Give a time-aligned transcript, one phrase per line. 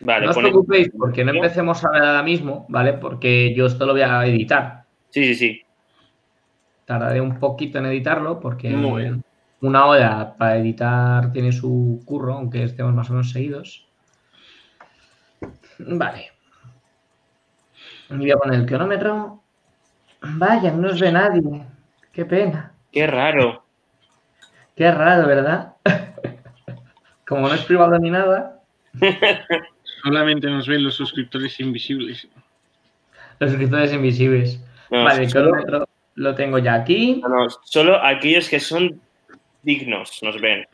[0.00, 2.92] Vale, no os preocupéis porque no empecemos a ver ahora mismo, ¿vale?
[2.94, 4.84] Porque yo esto lo voy a editar.
[5.10, 5.62] Sí, sí, sí.
[6.84, 9.24] Tardaré un poquito en editarlo porque Muy bien.
[9.60, 13.88] una hora para editar tiene su curro, aunque estemos más o menos seguidos.
[15.78, 16.30] Vale.
[18.10, 19.42] Y voy a poner el cronómetro.
[20.22, 21.66] Vaya, no os ve nadie.
[22.12, 22.72] Qué pena.
[22.90, 23.64] Qué raro.
[24.74, 25.74] Qué raro, ¿verdad?
[27.26, 28.62] Como no es privado ni nada,
[30.02, 32.28] Solamente nos ven los suscriptores invisibles.
[33.40, 34.60] los suscriptores invisibles.
[34.90, 37.20] No, vale, solo, cronómetro lo tengo ya aquí.
[37.22, 39.00] no, no, solo aquellos que son
[39.62, 40.66] dignos nos ven.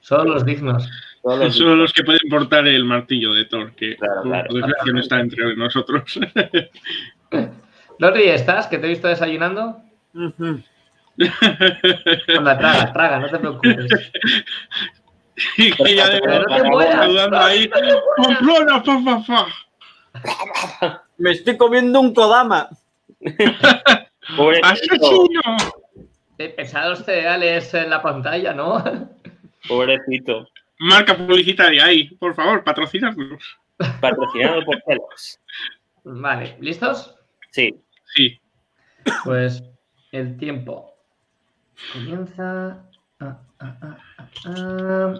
[0.00, 0.88] Solo los dignos.
[1.22, 4.54] Todos los los que pueden portar el martillo de Thor, que Claro, por claro.
[4.54, 6.20] desgracia no está entre nosotros.
[7.98, 8.66] Lorri, ¿estás?
[8.66, 9.82] Que te he visto desayunando.
[12.36, 13.86] Anda, traga, traga, no te preocupes.
[15.56, 16.94] y que ya Pero debe no te mueras.
[16.94, 17.70] saludando ahí.
[18.16, 21.04] ¡Pamplona, pa, pa, pa!
[21.18, 22.68] Me estoy comiendo un Kodama.
[24.36, 24.66] Pobrecito.
[24.66, 25.56] ¡Asesino!
[26.36, 28.82] Pensad los cereales en la pantalla, ¿no?
[29.68, 30.48] Pobrecito.
[30.78, 33.42] Marca publicitaria ahí, por favor, patrocinadnos.
[34.00, 35.40] Patrocinado por celos.
[36.04, 37.14] Vale, ¿listos?
[37.50, 37.74] Sí.
[38.14, 38.40] Sí.
[39.24, 39.62] Pues
[40.12, 40.94] el tiempo
[41.92, 42.84] comienza.
[43.24, 43.96] Ah, ah,
[44.44, 45.14] ah.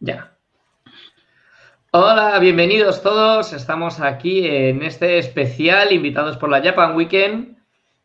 [0.00, 0.32] Ya.
[1.90, 3.52] Hola, bienvenidos todos.
[3.52, 7.58] Estamos aquí en este especial invitados por la Japan Weekend.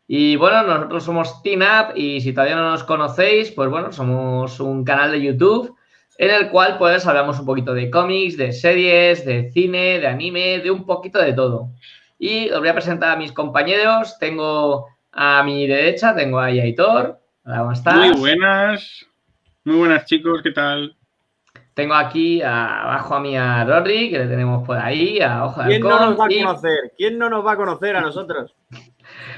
[0.06, 4.60] Y bueno, nosotros somos Team Up y si todavía no nos conocéis, pues bueno, somos
[4.60, 5.74] un canal de YouTube
[6.18, 10.58] en el cual pues hablamos un poquito de cómics, de series, de cine, de anime,
[10.58, 11.70] de un poquito de todo.
[12.18, 14.18] Y os voy a presentar a mis compañeros.
[14.18, 17.23] Tengo a mi derecha, tengo a Aitor.
[17.44, 17.94] Hola, ¿cómo estás?
[17.96, 19.06] Muy buenas.
[19.64, 20.96] Muy buenas, chicos, ¿qué tal?
[21.74, 25.62] Tengo aquí a- abajo a mí a Rory, que le tenemos por ahí, a Ojo
[25.62, 26.92] de ¿Quién no nos va a conocer?
[26.96, 28.54] ¿Quién no nos va a conocer a nosotros?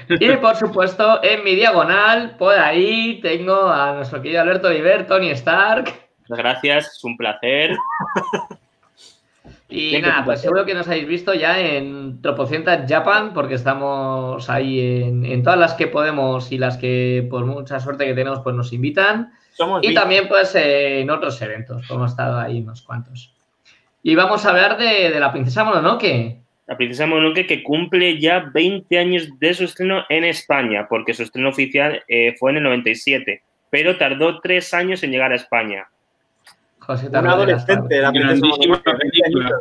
[0.08, 5.30] Y por supuesto, en mi diagonal, por ahí, tengo a nuestro querido Alberto Oliver, Tony
[5.30, 5.92] Stark.
[6.20, 6.86] Muchas gracias.
[6.96, 7.76] Es un placer.
[9.68, 14.48] Y Bien, nada, pues, seguro que nos habéis visto ya en Tropocientas Japan, porque estamos
[14.48, 18.40] ahí en, en todas las que podemos y las que por mucha suerte que tenemos,
[18.40, 19.32] pues nos invitan.
[19.50, 23.34] Somos Y también pues eh, en otros eventos, pues, hemos estado ahí unos cuantos.
[24.04, 26.38] Y vamos a hablar de, de la princesa Mononoke.
[26.68, 31.24] La princesa Mononoke que cumple ya 20 años de su estreno en España, porque su
[31.24, 35.88] estreno oficial eh, fue en el 97, pero tardó tres años en llegar a España.
[36.86, 39.60] José Un adolescente, la Grandísima Mononoke, 20 película.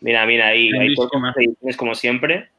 [0.00, 2.50] Mira, mira ahí, ediciones como siempre.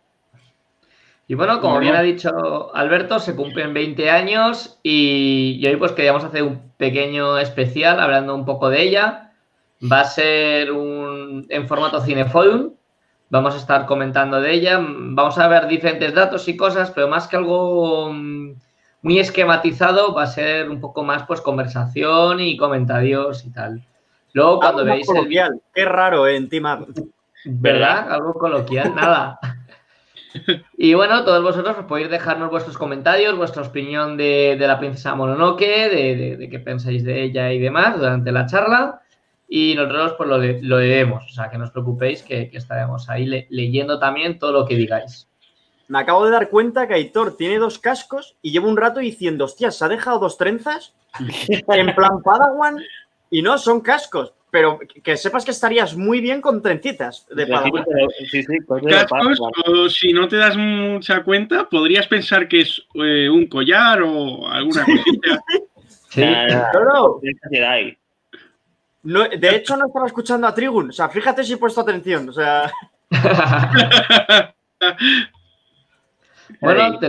[1.27, 5.91] Y bueno, como bien ha dicho Alberto, se cumplen 20 años y, y hoy pues
[5.91, 9.31] queríamos hacer un pequeño especial hablando un poco de ella.
[9.91, 12.73] Va a ser un, en formato Cineforum.
[13.29, 14.79] Vamos a estar comentando de ella.
[14.81, 18.53] Vamos a ver diferentes datos y cosas, pero más que algo mm,
[19.01, 23.81] muy esquematizado, va a ser un poco más pues conversación y comentarios y tal.
[24.33, 25.61] Luego cuando Algo más veáis el coloquial.
[25.73, 26.35] Qué raro, ¿eh?
[26.35, 27.09] En Team Up.
[27.45, 28.11] ¿Verdad?
[28.11, 29.39] Algo coloquial, nada.
[30.77, 35.15] Y bueno, todos vosotros os podéis dejarnos vuestros comentarios, vuestra opinión de, de la princesa
[35.15, 39.01] Mononoke, de, de- de qué pensáis de ella y demás durante la charla.
[39.47, 42.57] Y nosotros pues lo, le- lo leemos, o sea que no os preocupéis que, que
[42.57, 45.27] estaremos ahí le- leyendo también todo lo que digáis.
[45.89, 49.45] Me acabo de dar cuenta que Aitor tiene dos cascos y llevo un rato diciendo,
[49.45, 50.93] hostias, ¿se ha dejado dos trenzas?
[51.67, 52.77] En plan Padawan.
[53.31, 54.33] Y no, son cascos.
[54.51, 57.85] Pero que- sepas que estarías muy bien con trencitas de Padawan.
[58.31, 62.61] Sí, sí, pues de Cascos, o si no te das mucha cuenta, podrías pensar que
[62.61, 65.39] es eh, un collar o alguna cosita.
[66.11, 66.23] Sí.
[69.03, 70.89] No, de hecho, no estaba escuchando a Trigun.
[70.89, 72.27] O sea, fíjate si he puesto atención.
[72.29, 72.71] O sea,
[76.61, 76.99] Bueno,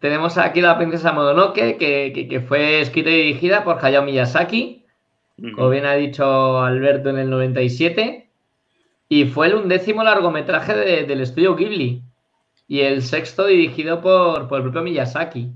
[0.00, 4.84] tenemos aquí la princesa Mononoke, que, que- que fue escrita y dirigida por Hayao Miyazaki.
[5.54, 8.30] como bien ha dicho Alberto en el 97,
[9.08, 12.02] y fue el undécimo largometraje de- del estudio Ghibli
[12.68, 15.50] y el sexto dirigido por, por el propio Miyazaki.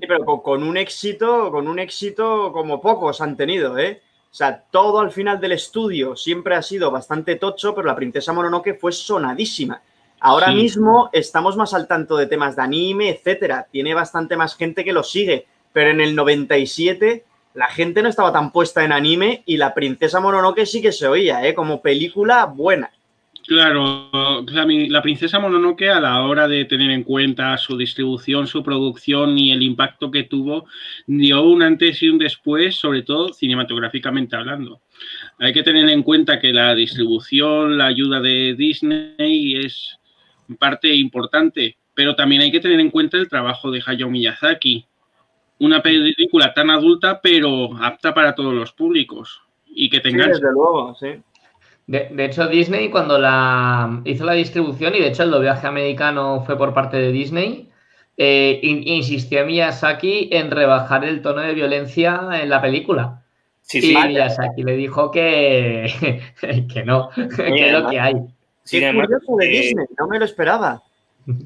[0.00, 4.00] Sí, pero con, con un éxito, con un éxito como pocos han tenido, ¿eh?
[4.30, 8.32] O sea, todo al final del estudio siempre ha sido bastante tocho, pero la princesa
[8.32, 9.80] Mononoke fue sonadísima.
[10.20, 10.54] Ahora Sí.
[10.54, 13.66] mismo estamos más al tanto de temas de anime, etcétera.
[13.70, 17.24] Tiene bastante más gente que lo sigue, pero en el 97
[17.54, 21.08] la gente no estaba tan puesta en anime y la princesa Mononoke sí que se
[21.08, 21.54] oía, ¿eh?
[21.54, 22.90] Como película buena.
[23.46, 24.10] Claro,
[24.46, 29.38] la, la, princesa Mononoke a la hora de tener en cuenta su distribución, su producción
[29.38, 30.66] y el impacto que tuvo,
[31.06, 34.82] dio un antes y un después, sobre todo cinematográficamente hablando.
[35.38, 39.97] Hay que tener en cuenta que la distribución, la ayuda de Disney es
[40.58, 44.86] parte importante, pero también hay que tener en cuenta el trabajo de Hayao Miyazaki.
[45.58, 50.26] Una película tan adulta, pero apta para todos los públicos y que tengan...
[50.26, 51.08] Sí, desde luego, sí.
[51.88, 56.58] De, hecho, Disney cuando la hizo la distribución, y de hecho el doblaje americano fue
[56.58, 57.70] por parte de Disney,
[58.18, 63.24] eh, insistió Miyazaki en rebajar el tono de violencia en la película.
[63.62, 66.22] Sí, sí, y Miyazaki le dijo que,
[66.72, 68.14] que no, que es lo que hay.
[68.68, 70.82] Sí, es curioso de eh, Disney, no me lo esperaba.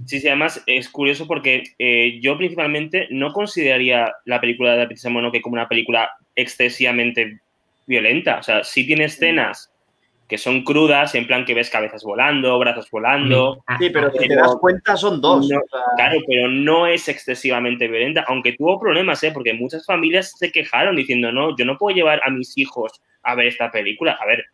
[0.07, 4.87] Sí, sí, además es curioso porque eh, yo principalmente no consideraría la película de la
[4.87, 7.41] princesa Mononoke como una película excesivamente
[7.87, 8.39] violenta.
[8.39, 9.73] O sea, sí tiene escenas
[10.29, 13.63] que son crudas, en plan que ves cabezas volando, brazos volando.
[13.79, 15.49] Sí, pero si te das cuenta son dos.
[15.97, 19.31] Claro, pero no es excesivamente violenta, aunque tuvo problemas, ¿eh?
[19.33, 22.93] porque muchas familias se quejaron diciendo, no, yo no puedo llevar a mis hijos
[23.23, 24.19] a ver esta película.
[24.21, 24.45] A ver,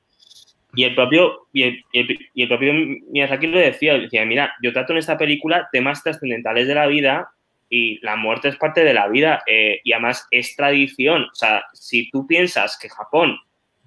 [0.79, 4.93] y el propio, y el, y el, propio Miyazaki lo decía, decía, mira, yo trato
[4.93, 7.33] en esta película temas trascendentales de la vida
[7.69, 11.25] y la muerte es parte de la vida eh, y además es tradición.
[11.25, 13.41] O sea, si tú piensas que Japón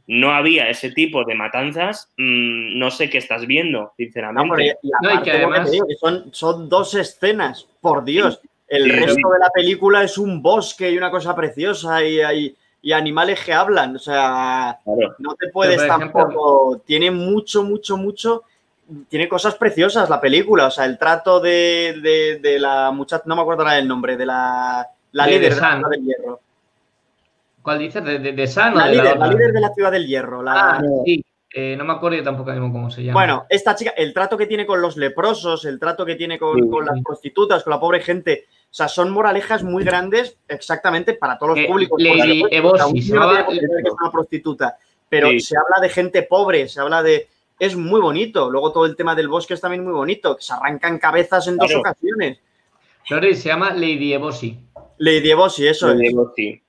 [0.05, 4.49] no había ese tipo de matanzas, mmm, no sé qué estás viendo, sinceramente.
[4.49, 5.69] No, y, no, y que además...
[5.69, 8.41] Que digo, que son, son, dos escenas, por Dios.
[8.67, 9.33] El sí, resto sí.
[9.33, 13.53] de la película es un bosque y una cosa preciosa y hay y animales que
[13.53, 13.95] hablan.
[13.95, 15.15] O sea, claro.
[15.19, 16.73] no te puedes tampoco.
[16.73, 16.83] Ejemplo...
[16.85, 18.43] Tiene mucho, mucho, mucho.
[19.07, 20.67] Tiene cosas preciosas la película.
[20.67, 24.17] O sea, el trato de, de, de la muchacha, no me acuerdo nada del nombre,
[24.17, 25.77] de la, la de, líder de, San.
[25.77, 26.39] de la del hierro.
[27.61, 28.03] ¿Cuál dices?
[28.03, 30.41] ¿De, de, de San la, o líder, la, la, líder, de la ciudad del hierro.
[30.41, 30.53] La...
[30.53, 31.23] Ah, sí.
[31.53, 33.19] Eh, no me acuerdo yo tampoco mismo cómo se llama.
[33.19, 36.55] Bueno, esta chica, el trato que tiene con los leprosos, el trato que tiene con,
[36.55, 41.13] sí, con las prostitutas, con la pobre gente, o sea, son moralejas muy grandes exactamente
[41.13, 42.01] para todos los eh, públicos.
[42.01, 44.77] Lady Ebosi, se habla que es una prostituta,
[45.09, 45.41] pero sí.
[45.41, 47.27] se habla de gente pobre, se habla de...
[47.59, 48.49] Es muy bonito.
[48.49, 51.57] Luego todo el tema del bosque es también muy bonito, que se arrancan cabezas en
[51.57, 51.73] claro.
[51.73, 52.39] dos ocasiones.
[53.03, 54.57] Sorry, se llama Lady Ebosi.
[54.99, 56.13] Lady Ebosi, eso Lady es.
[56.13, 56.61] Ebosi.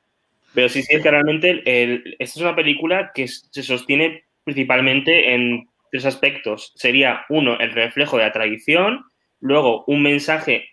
[0.54, 4.24] Pero sí, sí, es que realmente el, el, esta es una película que se sostiene
[4.42, 6.72] principalmente en tres aspectos.
[6.74, 9.04] Sería, uno, el reflejo de la tradición,
[9.40, 10.64] luego un mensaje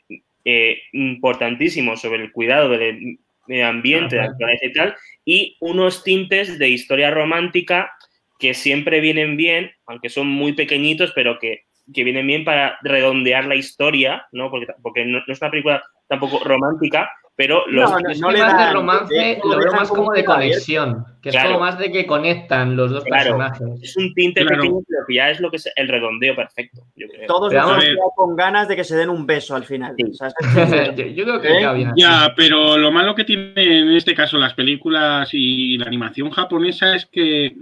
[0.46, 4.96] eh, importantísimo sobre el cuidado del medio ambiente, de la naturaleza y tal,
[5.26, 7.92] y unos tintes de historia romántica
[8.38, 13.46] que siempre vienen bien, aunque son muy pequeñitos, pero que, que vienen bien para redondear
[13.46, 14.50] la historia, ¿no?
[14.50, 18.40] Porque, porque no, no es una película tampoco romántica, pero los no, no, no le
[18.40, 21.48] más de romance de, lo veo más como de conexión, que claro.
[21.48, 23.38] es como más de que conectan los dos claro.
[23.38, 23.82] personajes.
[23.82, 24.58] Es un tinte claro.
[24.58, 26.82] pequeño, pero que ya es lo que es el redondeo perfecto.
[26.98, 27.28] Yo creo.
[27.28, 29.96] Todos nos hemos quedado con ganas de que se den un beso al final.
[29.96, 30.04] Sí.
[30.04, 31.92] O sea, es yo, yo, creo que ¿Eh?
[31.96, 36.94] Ya, pero lo malo que tienen en este caso las películas y la animación japonesa
[36.94, 37.56] es que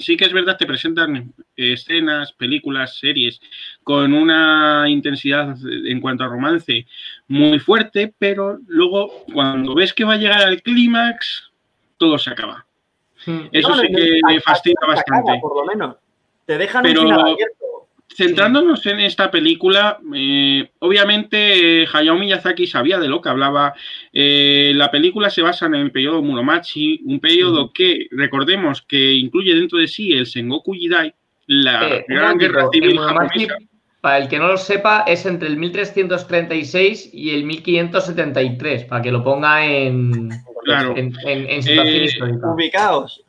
[0.00, 3.40] sí que es verdad, te presentan escenas, películas, series
[3.84, 5.54] con una intensidad
[5.86, 6.86] en cuanto a romance
[7.30, 11.50] muy fuerte, pero luego cuando ves que va a llegar al clímax,
[11.96, 12.66] todo se acaba.
[13.52, 15.38] Eso no, sí que me fascina bastante.
[15.40, 15.96] por lo menos.
[16.44, 17.54] Te dejan pero, un final abierto.
[18.12, 23.74] Centrándonos en esta película, eh, obviamente Hayao Miyazaki sabía de lo que hablaba.
[24.12, 29.14] Eh, la película se basa en el periodo Muromachi, un periodo uh que, recordemos, que
[29.14, 31.14] incluye dentro de sí el Sengoku Jidai,
[31.46, 33.56] la eh, Gran Guerra Civil japonesa.
[34.00, 39.12] Para el que no lo sepa, es entre el 1336 y el 1573, para que
[39.12, 40.30] lo ponga en,
[40.64, 40.96] claro.
[40.96, 42.52] en, en, en situación histórica.
[42.52, 43.24] Ubicados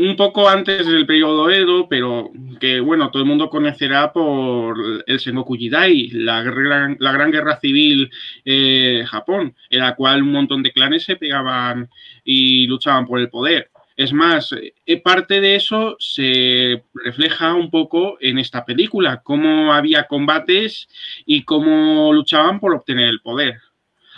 [0.00, 5.20] un poco antes del periodo Edo, pero que bueno, todo el mundo conocerá por el
[5.20, 8.10] Sengoku Jidai, la gran, la gran guerra civil
[8.44, 11.90] eh, Japón, en la cual un montón de clanes se pegaban
[12.24, 13.69] y luchaban por el poder.
[14.00, 14.54] Es más,
[14.86, 20.88] eh, parte de eso se refleja un poco en esta película, cómo había combates
[21.26, 23.60] y cómo luchaban por obtener el poder.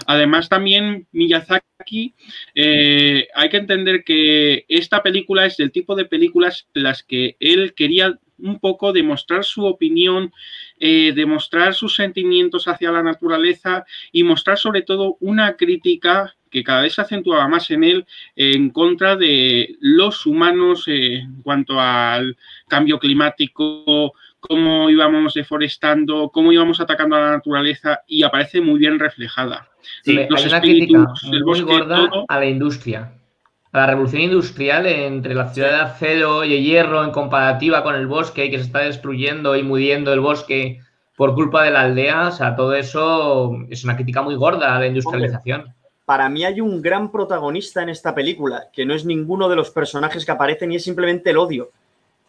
[0.07, 2.15] Además, también Miyazaki,
[2.55, 7.37] eh, hay que entender que esta película es del tipo de películas en las que
[7.41, 10.33] él quería un poco demostrar su opinión,
[10.79, 16.83] eh, demostrar sus sentimientos hacia la naturaleza y mostrar sobre todo una crítica que cada
[16.83, 18.07] vez se acentuaba más en él
[18.37, 22.37] en contra de los humanos eh, en cuanto al
[22.69, 28.99] cambio climático, cómo íbamos deforestando, cómo íbamos atacando a la naturaleza y aparece muy bien
[28.99, 29.69] reflejada.
[30.03, 33.15] Sí, los hay una crítica muy gorda todo, a la industria.
[33.73, 37.95] a la revolución industrial entre la ciudad de acero y de hierro en comparativa con
[37.95, 40.81] el bosque que se está destruyendo y muriendo el bosque
[41.17, 42.29] por culpa de la aldea.
[42.29, 45.75] O sea, todo eso es una crítica muy gorda a la industrialización.
[46.13, 49.71] Para mí hay un gran protagonista en esta película, que no es ninguno de los
[49.71, 51.71] personajes que aparecen y es simplemente el odio.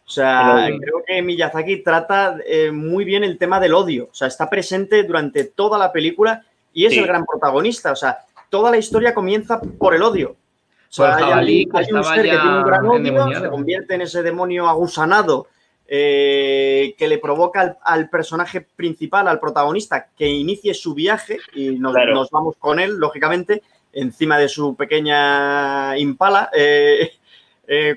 [0.07, 4.05] O sea, creo que Miyazaki trata eh, muy bien el tema del odio.
[4.09, 7.91] O sea, está presente durante toda la película y es el gran protagonista.
[7.91, 10.29] O sea, toda la historia comienza por el odio.
[10.29, 14.69] O sea, hay, un ser que tiene un gran odio, se convierte en ese demonio
[14.69, 15.47] agusanado
[15.85, 21.93] eh, que le provoca al, personaje principal, al protagonista, que inicie su viaje y nos,
[22.31, 23.61] vamos con él, lógicamente,
[23.93, 27.11] encima de su pequeña impala, eh,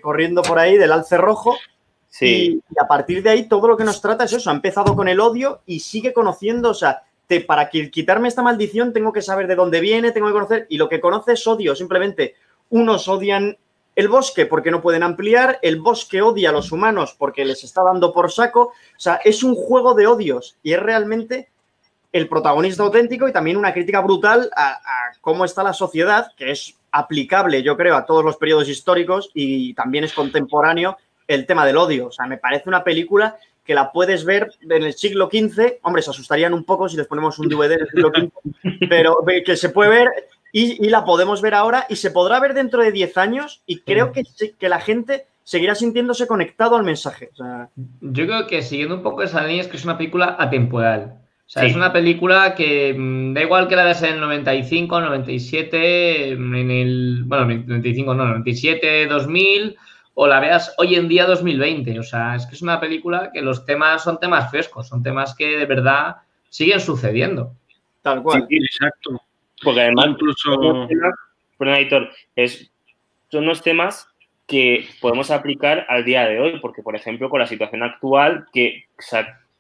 [0.01, 1.57] corriendo por ahí del alce rojo.
[2.21, 4.51] Y, a partir de ahí todo lo que nos trata es eso.
[4.51, 7.03] Ha empezado con el odio y sigue conociendo, o sea,
[7.47, 10.67] para quitarme esta maldición tengo que saber de dónde viene, tengo que conocer.
[10.71, 11.75] Y lo que conoce es odio.
[11.75, 12.35] Simplemente
[12.71, 13.57] unos odian
[13.97, 17.83] el bosque porque no pueden ampliar, el bosque odia a los humanos porque les está
[17.83, 18.61] dando por saco.
[18.61, 21.49] O sea, es un juego de odios y es realmente
[22.13, 26.51] el protagonista auténtico y también una crítica brutal a, a cómo está la sociedad, que
[26.51, 30.97] es aplicable, yo creo, a todos los periodos históricos y también es contemporáneo
[31.29, 32.09] el tema del odio.
[32.09, 35.79] O sea, me parece una película que la puedes ver en el siglo XV.
[35.83, 39.57] Hombre, se asustarían un poco si les ponemos un DVD del siglo XV, pero que
[39.57, 40.09] se puede ver
[40.53, 44.13] y, la podemos ver ahora y se podrá ver dentro de 10 años y creo
[44.13, 44.23] que,
[44.59, 47.31] que la gente seguirá sintiéndose conectado al mensaje.
[48.01, 51.21] Yo creo que siguiendo un poco esa línea es que es una película atemporal.
[51.47, 55.01] O sea, es una película que mm, da igual que la veas en el 95,
[55.01, 57.23] 97, en el.
[57.25, 59.77] Bueno, 95, no, 97, 2000
[60.19, 62.01] o la veas hoy en día 2020.
[62.01, 65.35] O sea, es que es una película que los temas son temas frescos, son temas
[65.35, 66.17] que de verdad
[66.49, 67.53] siguen sucediendo.
[68.01, 68.47] Tal cual.
[68.49, 69.21] Sí, exacto.
[69.63, 70.89] Porque además, incluso.
[71.61, 72.73] editor, es,
[73.31, 74.09] son unos temas
[74.47, 78.85] que podemos aplicar al día de hoy, porque, por ejemplo, con la situación actual, que,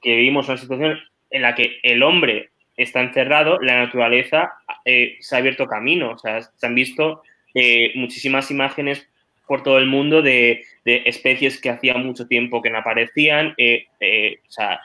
[0.00, 0.98] que vivimos una situación
[1.30, 4.52] en la que el hombre está encerrado, la naturaleza
[4.84, 6.12] eh, se ha abierto camino.
[6.12, 7.22] O sea, se han visto
[7.54, 9.08] eh, muchísimas imágenes
[9.46, 13.54] por todo el mundo de, especies que hacía mucho tiempo que no aparecían.
[13.56, 13.86] Eh,
[14.46, 14.80] o sea,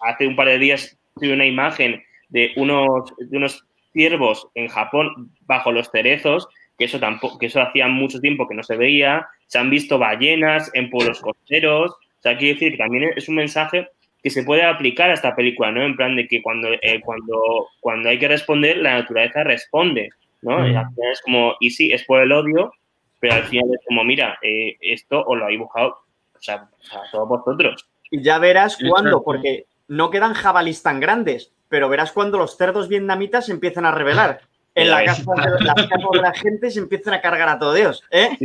[0.00, 5.32] hace un par de días tuve una imagen de unos, de unos ciervos en Japón
[5.46, 9.26] bajo los cerezos, que eso tampoco, que eso hacía mucho tiempo que no se veía.
[9.46, 11.92] Se han visto ballenas en pueblos costeros.
[11.92, 13.88] O sea, quiere decir que también es un mensaje
[14.22, 15.82] que se puede aplicar a esta película, ¿no?
[15.82, 20.10] En plan de que cuando, eh, cuando, cuando hay que responder, la naturaleza responde,
[20.42, 20.58] ¿no?
[20.60, 20.76] Mm.
[21.12, 22.72] es como, y sí, es por el odio,
[23.18, 27.10] pero al final es como, mira, eh, esto os lo habéis buscado, o sea, a
[27.10, 27.86] todos vosotros.
[28.10, 32.88] Y ya verás cuándo, porque no quedan jabalís tan grandes, pero verás cuando los cerdos
[32.88, 34.40] vietnamitas se empiezan a revelar.
[34.74, 38.04] En la casa, de, las de la gente se empiezan a cargar a todo Dios.
[38.10, 38.38] ¿eh?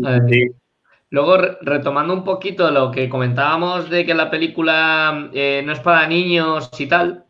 [1.15, 6.05] Luego, retomando un poquito lo que comentábamos de que la película eh, no es para
[6.07, 7.23] niños y tal,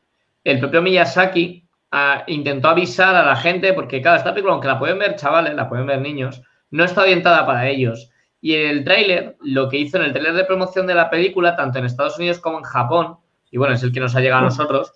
[0.43, 4.79] el propio Miyazaki ah, intentó avisar a la gente, porque claro, esta película, aunque la
[4.79, 8.09] pueden ver chavales, la pueden ver niños, no está orientada para ellos.
[8.41, 11.55] Y en el tráiler, lo que hizo en el tráiler de promoción de la película,
[11.55, 13.17] tanto en Estados Unidos como en Japón,
[13.51, 14.93] y bueno, es el que nos ha llegado a nosotros,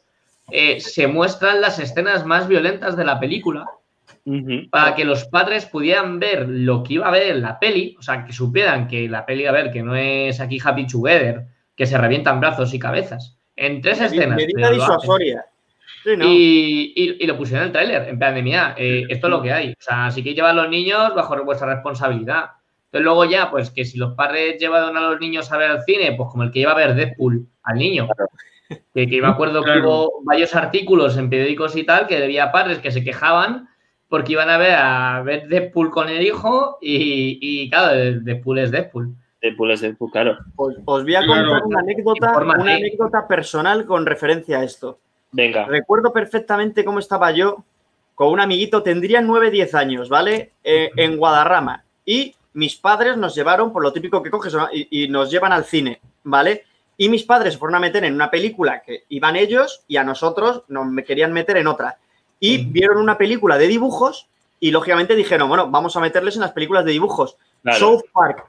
[0.49, 3.67] eh, se muestran las escenas más violentas de la película
[4.69, 8.01] para que los padres pudieran ver lo que iba a ver en la peli, o
[8.01, 11.45] sea, que supieran que la peli, a ver, que no es aquí Happy Together,
[11.75, 13.37] que se revientan brazos y cabezas.
[13.55, 14.41] En tres escenas.
[16.05, 19.51] y, lo pusieron en el tráiler, en plan de, mira, eh, esto es lo que
[19.51, 19.71] hay.
[19.71, 22.51] O sea, así que llevan los niños bajo vuestra responsabilidad.
[22.85, 25.83] Entonces luego ya, pues que si los padres llevan a los niños a ver al
[25.83, 28.07] cine, pues como el que iba a ver Deadpool al niño.
[28.93, 32.79] Que, que, me acuerdo que hubo varios artículos en periódicos y tal que había padres
[32.79, 33.67] que se quejaban
[34.09, 38.71] porque iban a ver a ver Deadpool con el hijo y, y claro, Deadpool es
[38.71, 39.15] Deadpool.
[39.41, 40.37] Deadpool es Deadpool, claro.
[40.55, 44.99] Os, os voy a contar una anécdota, una anécdota personal con referencia a esto.
[45.31, 45.65] Venga.
[45.65, 47.63] Recuerdo perfectamente cómo estaba yo
[48.19, 50.51] con un amiguito, tendría 9, 10 años, ¿vale?
[50.61, 51.85] Eh, en Guadarrama.
[52.03, 56.01] Y mis padres nos llevaron, por lo típico que coges, y, nos llevan al cine,
[56.23, 56.65] ¿vale?
[56.97, 60.03] Y mis padres se fueron a meter en una película que iban ellos y a
[60.03, 61.97] nosotros nos me querían meter en otra.
[62.39, 64.27] Y vieron una película de dibujos
[64.59, 67.37] y lógicamente dijeron, bueno, vamos a meterles en las películas de dibujos.
[67.77, 68.45] South Park.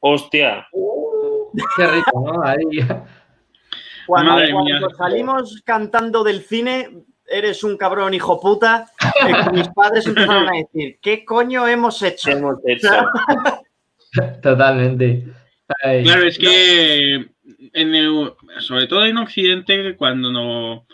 [0.00, 0.66] Hostia.
[1.76, 2.42] qué rico, ¿no?
[2.44, 2.64] Ahí.
[4.06, 8.90] Cuando, salimos cantando del cine, eres un cabrón hijo puta,
[9.52, 12.30] mis padres empezaron a decir, ¿qué coño hemos hecho?
[12.30, 12.88] Hemos hecho.
[14.42, 15.26] Totalmente.
[16.02, 17.31] Claro, es que
[18.60, 20.86] sobre todo en Occidente, cuando no,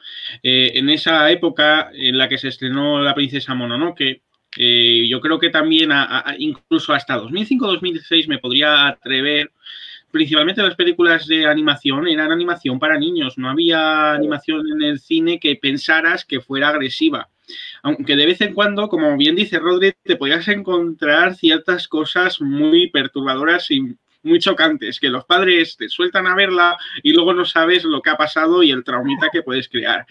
[0.42, 4.22] eh, en esa época en la que se estrenó La princesa Mononoke,
[4.56, 5.90] Eh, yo creo que también,
[6.38, 9.52] incluso hasta 2005-2006, me podría atrever
[10.10, 15.38] principalmente las películas de animación eran animación para niños, no había animación en el cine
[15.38, 17.28] que pensaras que fuera agresiva.
[17.82, 22.88] Aunque de vez en cuando, como bien dice Rodri, te podías encontrar ciertas cosas muy
[22.90, 27.84] perturbadoras y muy chocantes, que los padres te sueltan a verla y luego no sabes
[27.84, 30.06] lo que ha pasado y el traumita que puedes crear.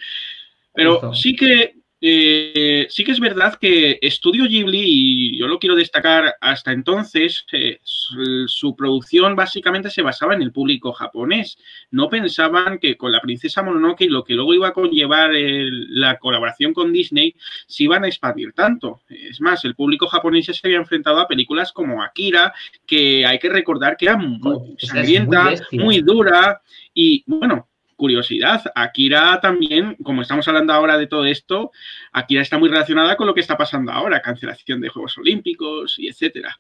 [0.74, 5.76] Pero sí que eh, sí que es verdad que Estudio Ghibli, y yo lo quiero
[5.76, 11.58] destacar hasta entonces, eh, su, producción básicamente se basaba en el público japonés.
[11.90, 16.20] No pensaban que con la princesa Mononoke y lo que luego iba a conllevar la
[16.20, 17.36] colaboración con Disney
[17.66, 19.02] se iban a expandir tanto.
[19.10, 22.54] Es más, el público japonés ya se había enfrentado a películas como Akira,
[22.86, 26.62] que hay que recordar que era muy sangrienta, muy dura
[26.94, 31.72] y bueno, curiosidad, Akira también, como estamos hablando ahora de todo esto,
[32.14, 36.08] Akira está muy relacionada con lo que está pasando ahora, cancelación de Juegos Olímpicos y
[36.08, 36.58] etcétera.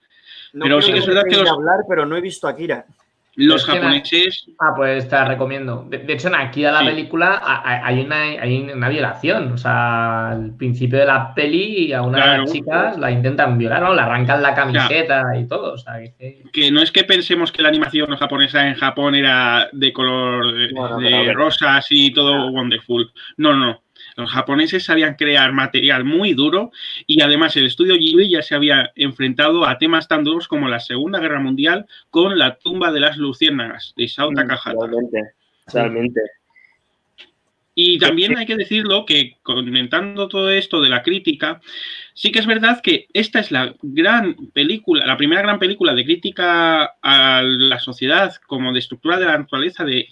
[0.52, 1.50] pero sí que es verdad que los...
[1.50, 2.86] hablar, pero no he visto Akira.
[3.38, 4.48] Los japoneses.
[4.60, 5.86] Ah, pues te la recomiendo.
[5.88, 9.52] De, hecho, en aquí a la película hay una, hay una violación.
[9.52, 13.84] O sea, al principio de la peli a una de las chicas la intentan violar,
[13.84, 13.94] ¿no?
[13.94, 15.74] Le arrancan la camiseta y todo.
[15.74, 16.72] O sea, que...
[16.72, 21.86] no es que pensemos que la animación japonesa en Japón era de color de, rosas
[21.92, 23.12] y todo wonderful.
[23.38, 23.84] No, no.
[24.18, 26.72] Los japoneses sabían crear material muy duro
[27.06, 30.80] y además el estudio Ghibli ya se había enfrentado a temas tan duros como la
[30.80, 34.80] Segunda Guerra Mundial con la tumba de las luciérnagas de Isao mm, Takahata.
[34.80, 35.22] Realmente,
[35.72, 36.22] realmente.
[37.76, 41.62] Y también hay que decirlo que comentando todo esto de la crítica,
[42.16, 46.04] sí que es verdad que esta es la gran película, la primera gran película de
[46.04, 50.08] crítica a la sociedad como de estructura de la naturaleza de,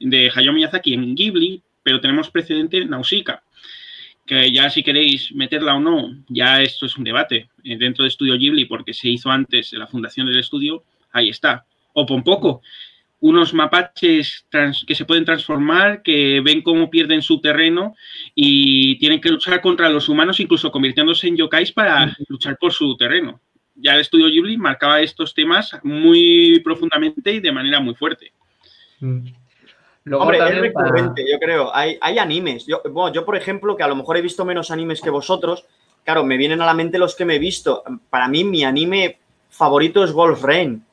[0.00, 3.44] de Hayao Miyazaki en Ghibli, pero tenemos precedente Nausicaa,
[4.26, 8.08] que ya si queréis meterla o no, ya esto es un debate eh, dentro de
[8.08, 11.66] Estudio Ghibli, porque se hizo antes la fundación del estudio, ahí está.
[11.92, 12.62] O Pompoco,
[13.20, 14.46] unos mapaches
[14.86, 17.94] que se pueden transformar, que ven cómo pierden su terreno
[18.34, 22.96] y tienen que luchar contra los humanos, incluso convirtiéndose en yokais para luchar por su
[22.96, 23.40] terreno.
[23.76, 28.32] Ya el estudio Ghibli marcaba estos temas muy profundamente y de manera muy fuerte.
[29.00, 29.26] Mm.
[30.12, 31.74] Hombre, es recurrente, yo creo.
[31.74, 32.66] Hay, hay animes.
[32.66, 35.64] Yo, bueno, yo, por ejemplo, que a lo mejor he visto menos animes que vosotros,
[36.04, 37.82] claro, me vienen a la mente los que me he visto.
[38.10, 40.84] Para mí, mi anime favorito es Wolf Rain.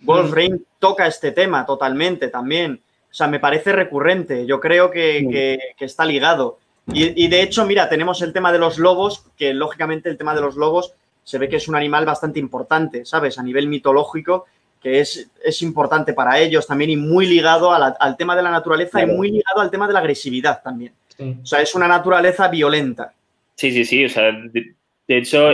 [0.00, 0.34] Wolf mm.
[0.34, 2.80] Rain toca este tema totalmente también.
[3.10, 4.44] O sea, me parece recurrente.
[4.44, 5.84] Yo creo que, mm.
[5.84, 6.58] está ligado.
[6.92, 10.34] Y, y, de hecho, mira, tenemos el tema de los lobos, que lógicamente el tema
[10.34, 13.38] de los lobos se ve que es un animal bastante importante, ¿sabes?
[13.38, 14.46] A nivel mitológico
[14.80, 19.02] que es, es, importante para ellos también y muy ligado al tema de la naturaleza
[19.02, 20.92] y muy ligado al tema de la agresividad también.
[21.18, 23.12] O sea, es una naturaleza violenta.
[23.56, 24.04] Sí, sí, sí.
[24.04, 24.74] O sea, de,
[25.08, 25.50] hecho,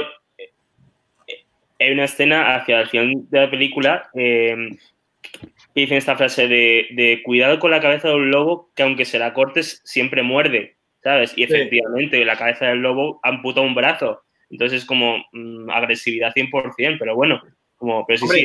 [1.80, 4.76] hay una escena hacia el final de la película eh,
[5.22, 9.18] que dicen esta frase de, cuidado con la cabeza de un lobo que aunque se
[9.18, 11.32] la cortes siempre muerde, ¿sabes?
[11.36, 14.22] Y efectivamente la cabeza del lobo amputa un brazo.
[14.50, 17.42] Entonces es como mm, agresividad 100%, pero bueno,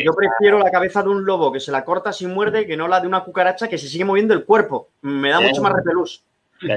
[0.04, 2.88] yo prefiero la cabeza de un lobo que se la corta sin muerde que no
[2.88, 4.90] la de una cucaracha que se sigue moviendo el cuerpo.
[5.02, 6.24] Me da mucho más repelús.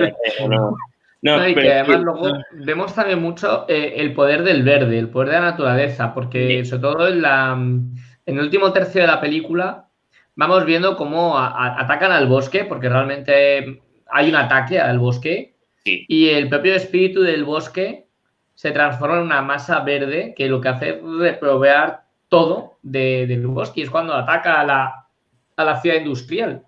[1.24, 5.28] No, y que además luego vemos también mucho eh, el poder del verde, el poder
[5.28, 7.94] de la naturaleza, porque sobre todo en, la, en
[8.26, 9.86] el último tercio de la película
[10.34, 16.48] vamos viendo cómo atacan al bosque, porque realmente hay un ataque al bosque y el
[16.48, 18.06] propio espíritu del bosque
[18.54, 22.01] se transforma en una masa verde que lo que hace es reprovear
[22.32, 23.82] todo de, de Lugoski.
[23.82, 25.06] Es cuando ataca a la,
[25.54, 26.64] a la ciudad industrial.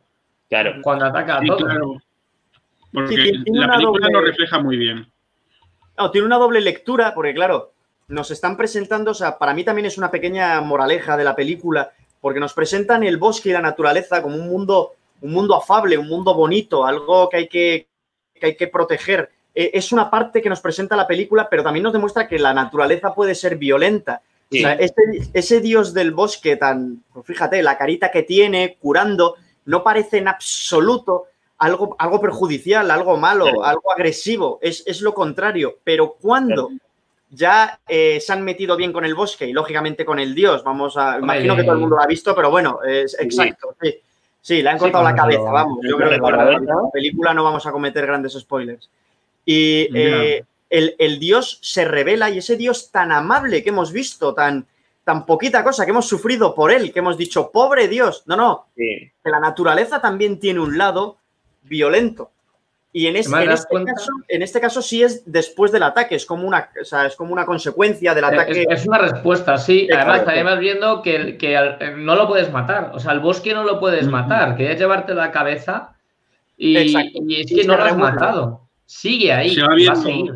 [0.51, 0.75] Claro.
[0.83, 1.97] Cuando ataca a todo.
[2.93, 5.11] Porque la película lo refleja muy bien.
[5.97, 7.73] No, tiene una doble lectura, porque claro,
[8.09, 11.93] nos están presentando, o sea, para mí también es una pequeña moraleja de la película,
[12.21, 16.09] porque nos presentan el bosque y la naturaleza como un mundo, un mundo afable, un
[16.09, 17.89] mundo bonito, algo que hay que,
[18.35, 19.31] que hay que proteger.
[19.55, 22.53] E, es una parte que nos presenta la película, pero también nos demuestra que la
[22.53, 24.21] naturaleza puede ser violenta
[24.55, 29.37] ese, dios del bosque tan, pues fíjate, la carita que tiene, curando,
[29.67, 31.27] no parece en absoluto
[31.59, 35.79] algo, algo perjudicial, algo malo, algo agresivo, es, lo contrario.
[35.85, 36.71] Pero cuando
[37.31, 40.97] ya eh, se han metido bien con el bosque y lógicamente con el dios, vamos
[40.97, 43.95] a, imagino que todo el mundo lo ha visto, pero bueno, es exacto, sí.
[44.45, 45.79] Sí, le han cortado la cabeza, vamos.
[45.89, 48.91] Yo creo que para la película no vamos a cometer grandes spoilers.
[49.47, 49.89] Y
[50.99, 54.67] el, Dios se revela y ese Dios tan amable que hemos visto, tan,
[55.05, 58.23] tan poquita cosa que hemos sufrido por él, que hemos dicho, pobre Dios.
[58.27, 61.19] No, no, que la naturaleza también tiene un lado
[61.63, 62.31] violento.
[62.97, 65.83] Y en, es- ¿Te das en este caso, en este caso sí es después del
[65.83, 68.63] ataque, es como una, o sea, es como una consecuencia del ataque.
[68.71, 69.89] Es, es una respuesta, sí.
[69.93, 70.45] Además, Exacto.
[70.45, 72.93] vas viendo que, que al- eh, no lo puedes matar.
[72.95, 74.57] O sea, al bosque no lo puedes matar.
[74.57, 75.97] Querías llevarte la cabeza
[76.57, 78.61] y, y es Y que no lo has matado.
[78.87, 79.55] Sigue ahí.
[79.57, 80.01] Se va va a viendo.
[80.01, 80.35] seguir.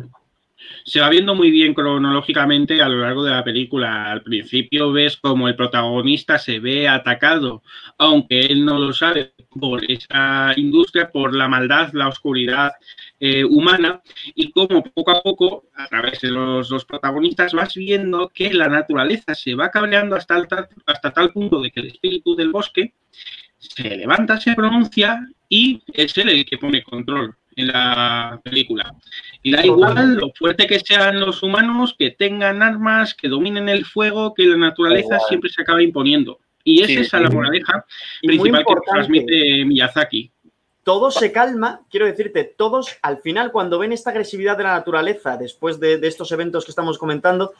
[0.83, 4.11] Se va viendo muy bien cronológicamente a lo largo de la película.
[4.11, 7.63] Al principio ves como el protagonista se ve atacado,
[7.97, 12.73] aunque él no lo sabe, por esa industria, por la maldad, la oscuridad
[13.19, 14.01] eh, humana,
[14.35, 18.67] y como poco a poco, a través de los dos protagonistas, vas viendo que la
[18.67, 20.47] naturaleza se va cabreando hasta,
[20.85, 22.93] hasta tal punto de que el espíritu del bosque
[23.57, 25.19] se levanta, se pronuncia
[25.49, 28.93] y es él el que pone control en la película.
[29.43, 33.85] Y da igual lo fuerte que sean los humanos, que tengan armas, que dominen el
[33.85, 35.21] fuego, que la naturaleza igual.
[35.27, 36.39] siempre se acaba imponiendo.
[36.63, 37.35] Y Sí, esa es la sí.
[37.35, 37.85] moraleja
[38.21, 40.31] principal que transmite Miyazaki.
[40.83, 45.37] todo se calma, quiero decirte, todos al final cuando ven esta agresividad de la naturaleza
[45.37, 47.53] después de, de estos eventos que estamos comentando,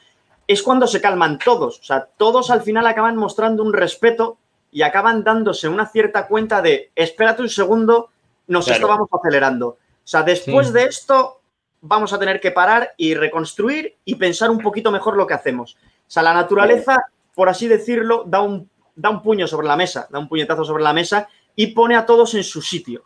[0.48, 1.80] es cuando se calman todos.
[1.80, 4.38] O sea, todos al final acaban mostrando un respeto
[4.72, 8.10] y acaban dándose una cierta cuenta de, espérate un segundo,
[8.48, 8.82] nos Claro.
[8.82, 9.78] estábamos acelerando.
[10.10, 10.74] O sea, después Sí.
[10.74, 11.40] de esto
[11.82, 15.76] vamos a tener que parar y reconstruir y pensar un poquito mejor lo que hacemos.
[15.76, 20.08] O sea, la naturaleza, por así decirlo, da un, da un puño sobre la mesa,
[20.10, 23.04] da un puñetazo sobre la mesa y pone a todos en su sitio.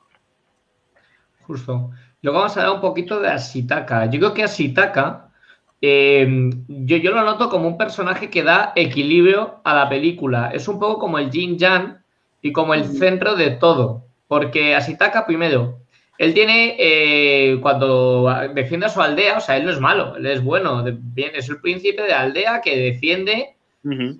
[1.45, 1.89] Justo.
[2.21, 4.05] Luego vamos a hablar un poquito de Asitaka.
[4.05, 5.29] Yo creo que Asitaka,
[5.81, 10.51] eh, yo, yo lo noto como un personaje que da equilibrio a la película.
[10.53, 12.01] Es un poco como el Jin Yang
[12.41, 14.05] y como el centro de todo.
[14.29, 15.82] Porque Asitaka, primero,
[16.23, 20.25] él tiene, eh, cuando defiende a su aldea, o sea, él no es malo, él
[20.25, 23.55] es bueno, es el príncipe de la aldea que defiende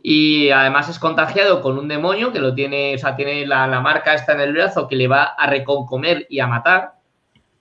[0.04, 3.80] y además es contagiado con un demonio que lo tiene, o sea, tiene la, la
[3.80, 6.96] marca esta en el brazo que le va a reconcomer y a matar.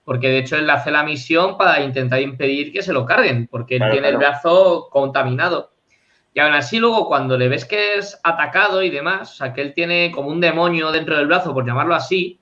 [0.03, 3.75] Porque de hecho él hace la misión para intentar impedir que se lo carguen, porque
[3.75, 5.71] él Claro, tiene el brazo contaminado.
[6.33, 9.61] Y aún así, luego cuando le ves que es atacado y demás, o sea, que
[9.61, 12.41] él tiene como un demonio dentro del brazo, por llamarlo así,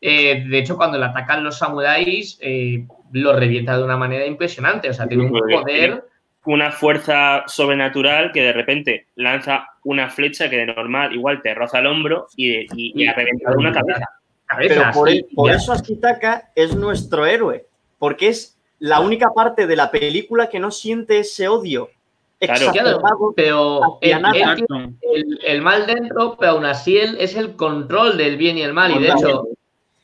[0.00, 4.90] eh, de hecho, cuando le atacan los samuráis, eh, lo revienta de una manera impresionante.
[4.90, 6.04] O sea, tiene un poder.
[6.44, 11.80] Una fuerza sobrenatural que de repente lanza una flecha que de normal igual te roza
[11.80, 14.08] el hombro y, y- y ha reventado una cabeza.
[14.56, 17.66] Pero por, eso Asitaka es nuestro héroe,
[17.98, 21.90] porque es la única parte de la película que no siente ese odio
[22.38, 22.54] Claro.
[22.54, 23.32] exacerbado.
[23.36, 28.38] Pero él, él el, el mal dentro, pero aún así él es el control del
[28.38, 28.92] bien y el mal.
[28.96, 29.48] Y de hecho,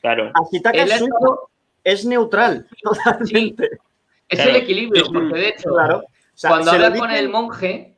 [0.05, 0.31] Claro.
[0.35, 0.89] Asitaka él
[1.83, 3.69] es, neutral, totalmente.
[4.29, 4.51] es Claro.
[4.51, 5.97] el equilibrio, porque de hecho, Claro.
[5.99, 7.95] O sea, cuando habla con el monje,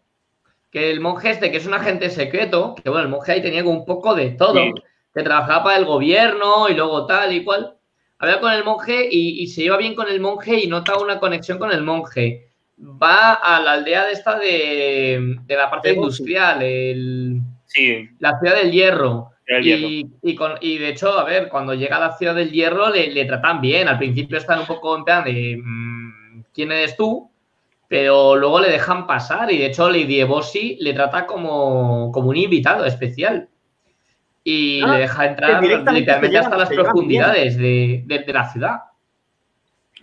[0.72, 3.64] que el monje este, que es un agente secreto, que bueno, el monje ahí tenía
[3.66, 4.74] un poco de todo, Sí.
[5.14, 7.74] que trabajaba para el gobierno y luego tal y cual.
[8.20, 11.20] Habla con el monje y, y se lleva bien con el monje y nota una
[11.20, 12.48] conexión con el monje.
[12.80, 18.56] Va a la aldea de esta de, de la parte industrial, el, Sí, la ciudad
[18.56, 19.32] del hierro.
[19.78, 22.90] Y, y con- y de hecho, a ver, cuando llega a la ciudad del hierro
[22.90, 23.88] le, le tratan bien.
[23.88, 27.30] Al principio están un poco en plan de mm, ¿quién eres tú?
[27.88, 32.36] Pero luego le dejan pasar y de hecho Lady Ebosi le trata como, como un
[32.38, 33.48] invitado especial.
[34.44, 38.78] Y Ah, le deja entrar directamente literalmente hasta las profundidades de, de- de la ciudad.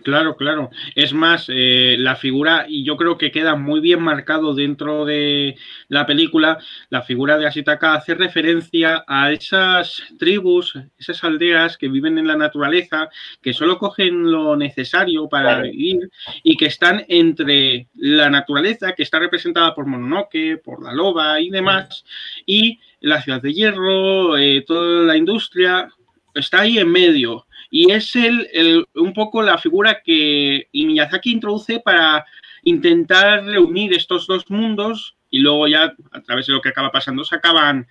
[0.05, 0.69] Claro, claro.
[0.93, 5.55] Es más, eh, la figura, y yo creo que queda muy bien marcado dentro de
[5.87, 6.59] la película,
[6.91, 12.35] la figura de Asitaka hace referencia a esas tribus, esas aldeas que viven en la
[12.35, 13.09] naturaleza,
[13.41, 15.71] que solo cogen lo necesario para Claro.
[15.71, 16.11] vivir
[16.43, 21.49] y que están entre la naturaleza, que está representada por Mononoke, por la loba y
[21.49, 22.05] demás,
[22.45, 25.89] y la ciudad de hierro, eh, toda la industria,
[26.35, 27.47] está ahí en medio.
[27.69, 32.25] Y es el, el- un poco la figura que Miyazaki introduce para
[32.63, 37.23] intentar reunir estos dos mundos y luego ya a través de lo que acaba pasando
[37.23, 37.87] se acaban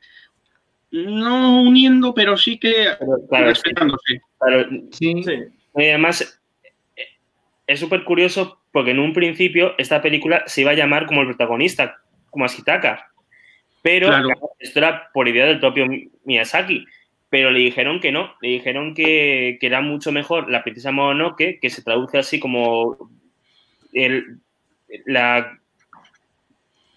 [0.90, 4.20] no uniendo, pero sí que Pero, claro, sí, respetándose.
[4.38, 4.68] claro.
[4.92, 5.22] Sí.
[5.24, 5.32] Sí.
[5.76, 6.40] Y además,
[6.96, 7.02] eh,
[7.66, 11.28] es súper curioso porque en un principio esta película se iba a llamar como el
[11.28, 11.96] protagonista,
[12.30, 13.10] como Asitaka.
[13.82, 15.86] Pero claro, esto era por idea del propio
[16.24, 16.86] Miyazaki.
[17.34, 21.58] Pero le dijeron que no, le dijeron que, que era mucho mejor la princesa Mononoke,
[21.60, 23.10] que se traduce así como
[23.92, 24.38] el,
[25.04, 25.58] la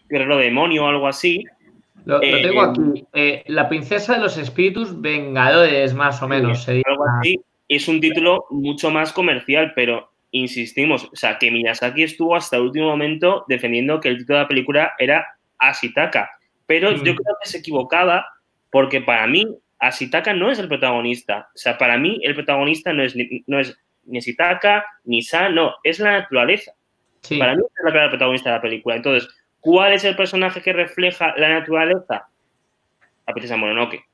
[0.08, 1.43] guerrero demonio o algo así.
[2.06, 3.04] Lo, lo Eh, tengo aquí.
[3.13, 6.63] Eh, la princesa de los espíritus vengadores, más o menos.
[6.63, 6.84] sería.
[6.86, 7.39] algo así.
[7.67, 12.62] Es un título mucho más comercial, pero insistimos, o sea, que Miyazaki estuvo hasta el
[12.62, 15.26] último momento defendiendo que el título de la película era
[15.58, 16.30] Asitaka.
[16.67, 16.97] Pero Mm.
[17.04, 18.28] yo creo que se equivocaba
[18.69, 19.47] porque para mí
[19.80, 21.50] Asitaka no es el protagonista.
[21.54, 25.54] O sea, para mí el protagonista no es, ni- no es ni Sitaka, ni San,
[25.56, 26.72] no, es la naturaleza.
[27.38, 28.96] Para mí es la protagonista de la película.
[28.96, 32.28] Entonces, ¿cuál es el personaje que refleja la naturaleza?
[33.28, 34.06] La princesa Mononoke.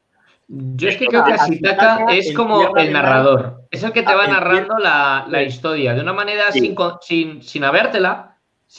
[0.47, 3.61] Yo es que creo que Asitaka es como el narrador.
[3.71, 8.37] Es el que te va narrando la, historia de una manera sin, sin, sin habértela.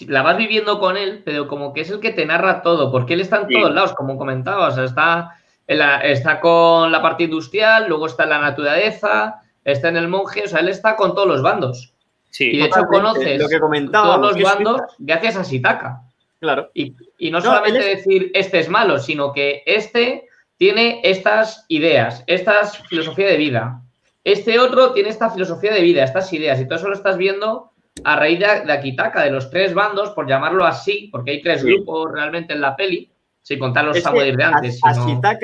[0.09, 3.15] La vas viviendo con él, pero como que es el que te narra todo, porque
[3.15, 4.69] él está en todos lados, como comentaba.
[4.69, 9.97] O sea, está, está con la parte industrial, luego está en la naturaleza, está en
[9.97, 11.95] el monje, o sea, él está con todos los bandos.
[12.39, 16.03] y de hecho conoces lo que todos los bandos gracias a Sitaka.
[16.41, 16.71] Claro.
[16.75, 16.95] Y,
[17.31, 23.37] no, solamente decir este es malo, sino que este tiene estas ideas, esta filosofía de
[23.39, 23.81] vida.
[24.25, 26.61] Este otro tiene esta filosofía de vida, estas ideas.
[26.61, 27.73] Y todo eso lo estás viendo
[28.03, 32.13] a raíz de, Akitaka, de los tres bandos, por llamarlo así, porque hay tres grupos
[32.13, 33.11] realmente en la peli,
[33.45, 34.81] sin contar los samuráis de antes.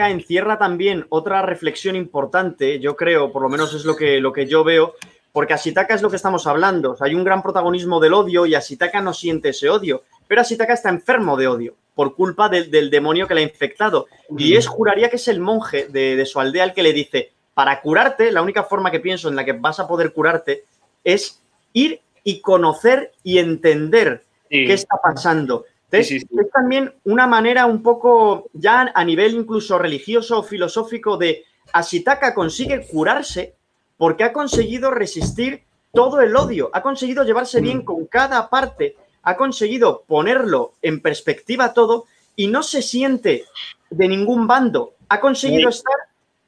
[0.08, 4.46] Encierra también otra reflexión importante, yo creo, por lo menos es lo que, lo que
[4.46, 4.94] yo veo,
[5.32, 6.96] porque Ashitaka es lo que estamos hablando.
[6.98, 10.88] hay un gran protagonismo del odio y Ashitaka no siente ese odio, pero Ashitaka está
[10.88, 14.06] enfermo de odio por culpa del, demonio que le ha infectado.
[14.34, 17.82] Y es, juraría que es el monje de, su aldea el que le dice, para
[17.82, 20.64] curarte, la única forma que pienso en la que vas a poder curarte
[21.04, 21.42] es
[21.74, 25.66] ir y conocer y entender qué está pasando.
[25.90, 31.44] Entonces, es también una manera un poco, ya a nivel incluso religioso o filosófico, de
[31.72, 33.54] Ashitaka consigue curarse
[33.96, 37.84] porque ha conseguido resistir todo el odio, ha conseguido llevarse bien mm.
[37.84, 43.44] con cada parte ha conseguido ponerlo en perspectiva todo y no se siente
[43.90, 44.94] de ningún bando.
[45.08, 45.94] Ha conseguido estar,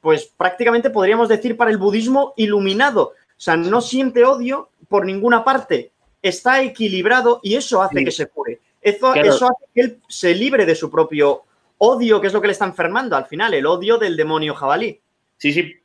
[0.01, 3.09] pues prácticamente podríamos decir para el budismo, iluminado.
[3.09, 5.91] O sea, no siente odio por ninguna parte.
[6.21, 8.59] Está equilibrado y eso hace que se cure.
[8.83, 11.43] Eso, eso hace que él se libre de su propio
[11.77, 14.99] odio, que es lo que le está enfermando al final, el odio del demonio jabalí.
[15.37, 15.75] Sí, sí.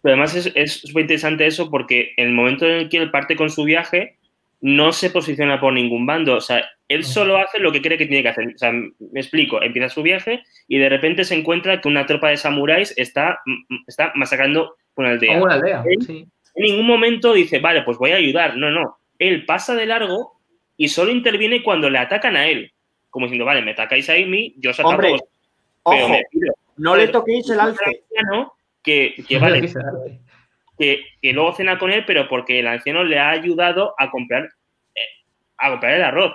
[0.00, 3.10] Pero además es, es muy interesante eso porque en el momento en el que él
[3.10, 4.18] parte con su viaje,
[4.62, 6.36] no se posiciona por ningún bando.
[6.36, 8.48] O sea, él solo hace lo que cree que tiene que hacer.
[8.54, 12.28] O sea, me explico, empieza su viaje y de repente se encuentra que una tropa
[12.28, 13.40] de samuráis está,
[13.86, 15.42] está masacrando una aldea.
[15.42, 18.56] Una aldea, En ningún momento dice, vale, pues voy a ayudar.
[18.56, 18.98] No, no.
[19.18, 20.40] Él pasa de largo
[20.76, 22.72] y solo interviene cuando le atacan a él.
[23.10, 25.16] Como diciendo, vale, me atacáis a mí, yo os ataco Hombre,
[25.82, 26.16] ojo,
[26.76, 28.04] no le toquéis el alce.
[28.82, 29.70] Que, que vale,
[30.78, 34.44] que, luego cena con él, pero porque el anciano le ha ayudado a comprar,
[34.94, 35.00] eh,
[35.58, 36.32] a comprar el arroz.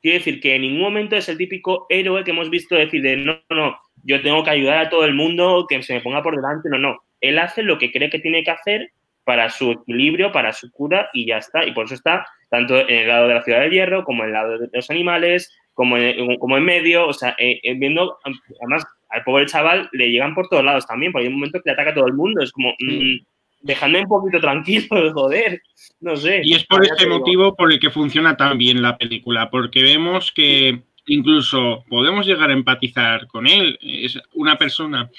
[0.00, 3.16] Quiere decir que en ningún momento es el típico héroe que hemos visto decir de
[3.16, 6.34] no, no, yo tengo que ayudar a todo el mundo, que se me ponga por
[6.34, 6.98] delante, no, no.
[7.20, 8.90] Él hace lo que cree que tiene que hacer
[9.24, 11.64] para su equilibrio, para su cura y ya está.
[11.64, 14.28] Y por eso está tanto en el lado de la ciudad del hierro, como en
[14.28, 18.18] el lado de los animales, como en, como en medio, o sea, eh, eh, viendo,
[18.60, 21.70] además, al pobre chaval le llegan por todos lados también, porque hay un momento que
[21.70, 23.24] le ataca a todo el mundo, es como, mm,
[23.62, 25.62] dejadme un poquito tranquilo, joder,
[26.00, 26.42] no sé.
[26.44, 30.30] Y es por este motivo por el que funciona tan bien la película, porque vemos
[30.30, 33.78] que incluso podemos llegar a empatizar con él.
[33.82, 35.10] Es una persona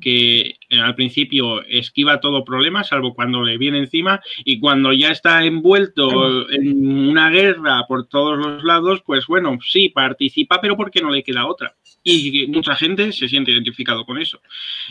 [0.00, 5.10] que eh, al principio esquiva todo problema, salvo cuando le viene encima, y cuando ya
[5.10, 11.00] está envuelto en una guerra por todos los lados, pues bueno, sí, participa, pero porque
[11.00, 14.40] no le queda otra y mucha gente se siente identificado con eso.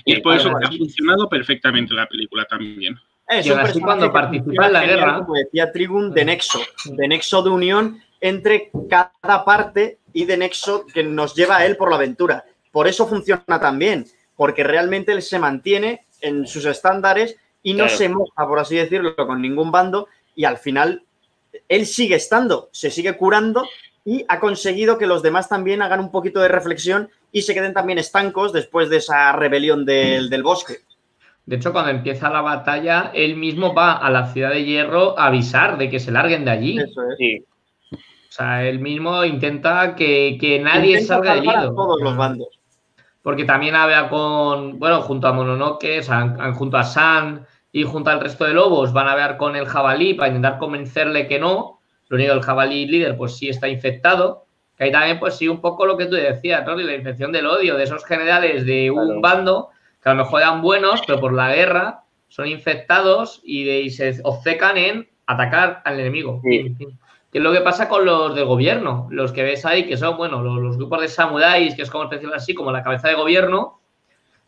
[0.05, 2.99] Y es por eso que ha funcionado perfectamente la película también.
[3.27, 5.15] Es un cuando participa en la guerra.
[5.19, 10.85] Como decía Trigun, de nexo, de nexo de unión entre cada parte y de nexo
[10.85, 12.45] que nos lleva a él por la aventura.
[12.71, 14.05] Por eso funciona tan bien,
[14.35, 19.15] porque realmente él se mantiene en sus estándares y no se moja, por así decirlo,
[19.15, 21.03] con ningún bando y al final
[21.67, 23.67] él sigue estando, se sigue curando
[24.05, 27.73] y ha conseguido que los demás también hagan un poquito de reflexión y se queden
[27.73, 30.77] también estancos después de esa rebelión del, bosque.
[31.45, 35.27] De hecho, cuando empieza la batalla, él mismo va a la ciudad de hierro a
[35.27, 36.79] avisar de que se larguen de allí.
[36.79, 37.43] Eso es.
[38.29, 41.49] O sea, él mismo intenta que, nadie salga de allí.
[41.75, 42.59] todos los bandos.
[43.23, 46.03] Porque también habla con, bueno, junto a Mononoke,
[46.53, 50.13] junto a San y junto al resto de lobos, van a ver con el jabalí
[50.13, 54.45] para intentar convencerle que no, lo único, el jabalí líder, pues sí está infectado.
[54.77, 56.75] Que ahí también, pues sí, un poco lo que tú decías, ¿no?
[56.75, 59.69] La infección del odio de esos generales de un bando
[60.01, 64.21] que a lo mejor eran buenos, pero por la guerra son infectados y, de, se
[64.23, 66.41] obcecan en atacar al enemigo.
[67.31, 69.07] ¿Qué es lo que pasa con los del gobierno?
[69.11, 72.33] Los que ves ahí, que son, bueno, los, grupos de samuráis, que es como especial
[72.33, 73.79] así, como la cabeza de gobierno,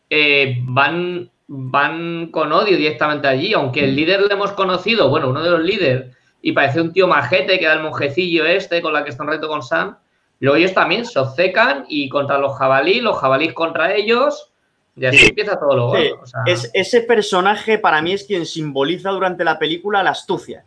[0.10, 5.44] eh, van, van con odio directamente allí, aunque el líder le hemos conocido, bueno, uno
[5.44, 9.04] de los líderes y parece un tío majete que da el monjecillo este con la
[9.04, 9.98] que está en reto con Sam.
[10.40, 14.52] Luego ellos también se obcecan y contra los jabalíes, los jabalíes contra ellos
[14.96, 16.24] Y así empieza todo lo Sí, gordo.
[16.24, 20.66] o sea, es, ese personaje para mí es quien simboliza durante la película la astucia.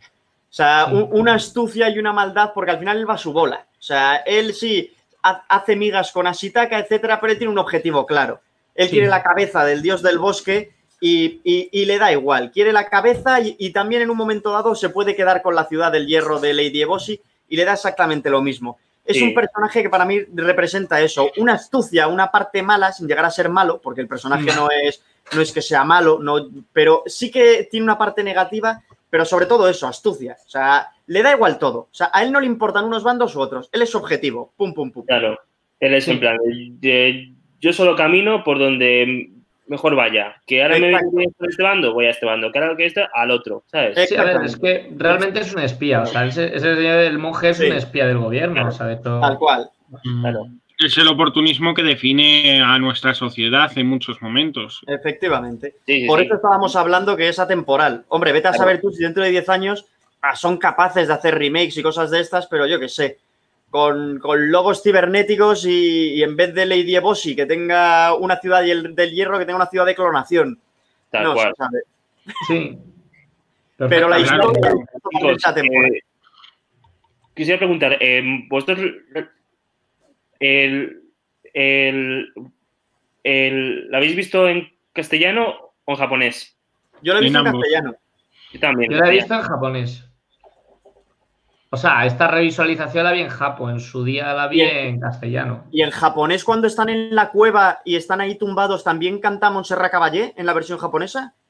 [0.55, 3.33] O sea, un- una astucia y una maldad, porque al final él va a su
[3.33, 3.65] bola.
[3.77, 4.89] O sea, él sí
[5.21, 8.39] ha- hace migas con Asitaka, etcétera, pero él tiene un objetivo claro.
[8.73, 8.93] Él Sí.
[8.93, 12.51] quiere la cabeza del dios del bosque y, y- y le da igual.
[12.51, 15.65] Quiere la cabeza y, y también en un momento dado se puede quedar con la
[15.65, 18.77] ciudad del hierro de Lady Ebosi y le da exactamente lo mismo.
[19.03, 19.23] Es Sí.
[19.23, 23.29] un personaje que para mí representa eso, una astucia, una parte mala sin llegar a
[23.29, 24.55] ser malo, porque el personaje Mm.
[24.55, 28.81] no es, no es que sea malo, no, pero sí que tiene una parte negativa,
[29.09, 30.35] pero sobre todo eso, astucia.
[30.45, 31.79] O sea, le da igual todo.
[31.79, 33.69] O sea, a él no le importan unos bandos u otros.
[33.71, 34.53] Él es objetivo.
[34.57, 35.05] Pum, pum, pum.
[35.05, 35.39] Claro.
[35.79, 36.37] Él es en plan,
[36.79, 39.29] de- yo solo camino por donde
[39.67, 40.35] mejor vaya.
[40.45, 42.51] Que ahora me voy por este bando, voy a este bando.
[42.51, 43.97] Que ahora que este, al otro, ¿sabes?
[43.97, 46.01] Eh, Sí, a ver, es que realmente es un espía.
[46.01, 47.65] O sea, ese, ese- el monje es Sí.
[47.67, 48.53] un espía del gobierno.
[48.55, 48.69] Claro.
[48.69, 49.19] O sea, de todo.
[49.21, 49.69] Tal cual.
[50.21, 50.45] Claro.
[50.77, 54.81] Es el oportunismo que define a nuestra sociedad en muchos momentos.
[54.87, 55.75] Efectivamente.
[55.85, 56.25] Sí, sí, Por sí.
[56.25, 58.03] eso estábamos hablando que es atemporal.
[58.09, 58.63] Hombre, vete a Claro.
[58.63, 59.85] saber tú si dentro de 10 años
[60.21, 63.19] ah, son capaces de hacer remakes y cosas de estas, pero yo qué sé.
[63.69, 68.63] Con, con logos cibernéticos y, y en vez de Lady Ebosi que tenga una ciudad
[68.63, 70.59] y el- del hierro que tenga una ciudad de clonación.
[71.09, 71.49] Tal no cual.
[71.49, 71.79] se sabe.
[72.47, 72.77] Sí.
[73.77, 74.71] Pero la historia
[75.35, 75.91] es atemporal.
[75.95, 75.99] eh,
[77.35, 78.79] quisiera preguntar, eh, ¿vosotros
[80.39, 81.01] el,
[81.53, 82.33] el,
[83.23, 86.57] el- ¿la habéis visto en castellano o en japonés?
[87.01, 87.95] Yo lo he visto en, castellano.
[88.53, 88.91] Yo también.
[88.91, 90.09] Yo la he visto en japonés.
[91.75, 94.77] O sea, esta revisualización la vi en Japón, en su día la vi Bien.
[94.77, 95.65] en castellano.
[95.73, 99.91] Y en japonés, cuando están en la cueva y están ahí tumbados, ¿también canta Montserrat
[99.91, 101.33] Caballé en la versión japonesa?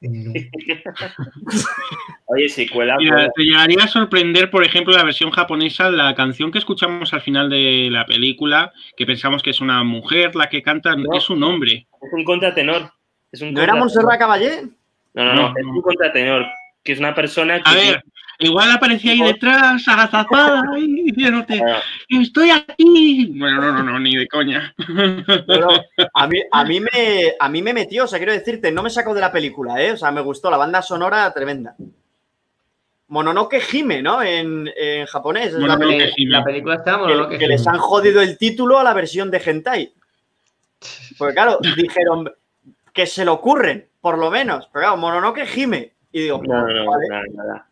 [2.26, 2.96] Oye, si cuela.
[2.98, 3.30] Mira, cuela.
[3.36, 7.48] te llegaría a sorprender, por ejemplo, la versión japonesa, la canción que escuchamos al final
[7.48, 11.16] de la película, que pensamos que es una mujer la que canta, No.
[11.16, 11.86] es un hombre.
[12.02, 12.90] Es un contratenor.
[13.30, 13.76] Es un ¿No era.
[13.76, 14.62] Montserrat Caballé?
[15.14, 16.46] No, no, no, No, es un contratenor,
[16.82, 17.70] que es una persona que...
[17.70, 18.02] A ver,
[18.38, 23.32] igual aparecía ahí detrás, agazapada, y diciéndote, Ah, estoy aquí.
[23.38, 24.74] Bueno, no, no, no, ni de coña.
[25.46, 25.68] Pero
[26.14, 26.88] a mí, a, mí me,
[27.40, 29.92] a mí me metió, o sea, quiero decirte, no me sacó de la película, ¿eh?
[29.92, 31.74] O sea, me gustó, la banda sonora tremenda.
[33.08, 34.20] Mononoke Hime, ¿no?
[34.22, 35.48] En, en japonés.
[35.48, 38.78] Es la Mononoke peli- la película está que, bueno, que les han jodido el título
[38.80, 39.92] a la versión de Hentai.
[41.16, 42.28] Porque claro, dijeron
[42.92, 44.68] que se le ocurren, por lo menos.
[44.72, 45.92] Pero claro, Mononoke Hime.
[46.10, 47.06] Y digo, no, no, no, vale.
[47.34, 47.65] nada.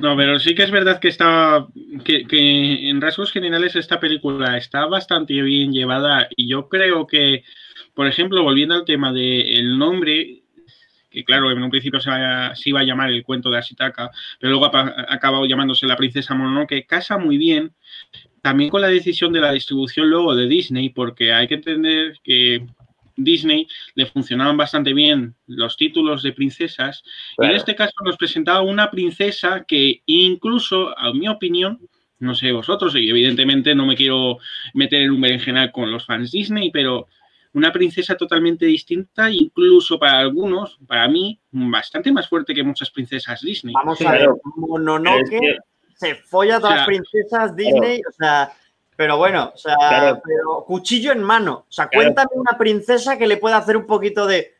[0.00, 1.66] No, pero sí que es verdad que está,
[2.04, 7.42] que, que en rasgos generales esta película está bastante bien llevada y yo creo que,
[7.94, 10.42] por ejemplo, volviendo al tema del nombre,
[11.10, 12.10] que claro, en un principio se,
[12.66, 16.34] iba a llamar el cuento de Ashitaka, pero luego ha, ha acabado llamándose la princesa
[16.34, 17.72] Mononoke, casa muy bien
[18.42, 22.66] también con la decisión de la distribución luego de Disney, porque hay que entender que
[23.18, 27.02] Disney le funcionaban bastante bien los títulos de princesas.
[27.38, 31.80] Y en este caso nos presentaba una princesa que incluso, a mi opinión,
[32.20, 34.38] no sé vosotros, y evidentemente no me quiero
[34.74, 37.06] meter en un berenjenal con los fans Disney, pero
[37.52, 43.40] una princesa totalmente distinta, incluso para algunos, para mí, bastante más fuerte que muchas princesas
[43.40, 43.74] Disney.
[43.74, 45.58] Vamos Sí, a ver, Mononoke Pero es que-
[45.94, 48.52] se folla a todas O sea, las princesas Disney, o sea,
[48.98, 50.20] pero bueno, o sea, Claro.
[50.24, 51.66] pero cuchillo en mano.
[51.68, 52.06] O sea, Claro.
[52.06, 54.54] cuéntame una princesa que le pueda hacer un poquito de.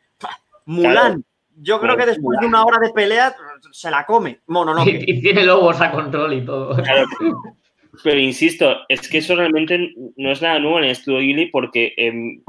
[0.64, 1.24] Mulan.
[1.57, 3.35] Yo creo que después de una hora de pelea
[3.72, 4.38] se la come.
[4.46, 4.90] Mononoke.
[5.09, 6.77] Y, y tiene lobos a control y todo.
[6.77, 7.05] Claro.
[8.05, 11.94] Pero insisto, es que eso realmente no es nada nuevo en el estudio Ghibli porque
[11.96, 12.40] em,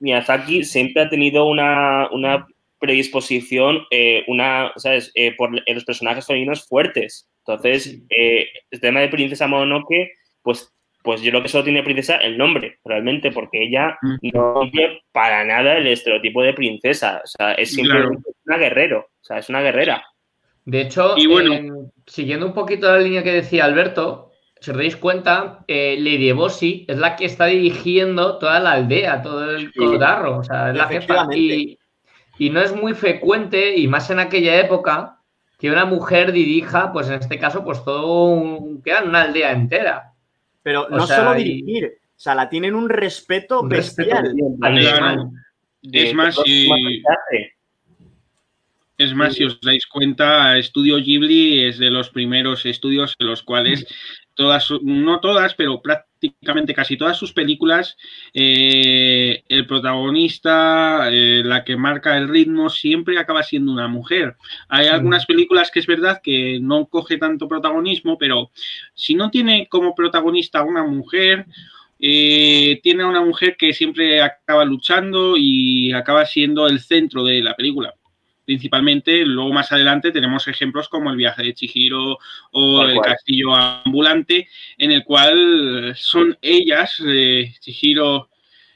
[0.00, 2.48] Miyazaki siempre ha tenido una, una
[2.80, 5.12] predisposición, eh, una, ¿sabes?
[5.14, 7.28] Eh, por los personajes femeninos fuertes.
[7.46, 10.10] Entonces, eh, el tema de Princesa Mononoke,
[10.42, 10.74] pues,
[11.08, 14.16] pues yo creo que solo tiene princesa el nombre, realmente, porque ella Mm.
[14.34, 17.22] no cumple para nada el estereotipo de princesa.
[17.24, 20.04] O sea, es simplemente una guerrero, o sea, es una guerrera.
[20.66, 21.54] De hecho, Y bueno.
[21.54, 26.28] en- siguiendo un poquito la línea que decía Alberto, si os dais cuenta, eh, Lady
[26.28, 29.78] Ebosi es la que está dirigiendo toda la aldea, todo el Sí.
[29.78, 31.26] codarro, o sea, es la jefa.
[31.34, 31.78] Y,
[32.38, 35.20] y no es muy frecuente, y más en aquella época,
[35.58, 40.07] que una mujer dirija, pues en este caso, pues todo un, una aldea entera.
[40.68, 44.10] Pero O no sea, solo y- dirigir, o sea, la tienen un respeto Un respeto
[44.22, 44.34] bestial.
[45.80, 47.52] De Es más, los si- temas que hace.
[48.98, 53.44] Es más, si os dais cuenta, Estudio Ghibli es de los primeros estudios en los
[53.44, 53.86] cuales
[54.34, 57.96] todas, no todas, pero prácticamente casi todas sus películas,
[58.34, 64.36] eh, el protagonista, eh, la que marca el ritmo, siempre acaba siendo una mujer.
[64.68, 68.50] Hay algunas películas que es verdad que no coge tanto protagonismo, pero
[68.94, 71.46] si no tiene como protagonista una mujer,
[72.00, 77.42] eh, tiene a una mujer que siempre acaba luchando y acaba siendo el centro de
[77.42, 77.94] la película.
[78.48, 82.16] Principalmente, luego más adelante tenemos ejemplos como el viaje de Chihiro
[82.52, 88.30] o el castillo ambulante, en el cual son ellas, eh, Chihiro,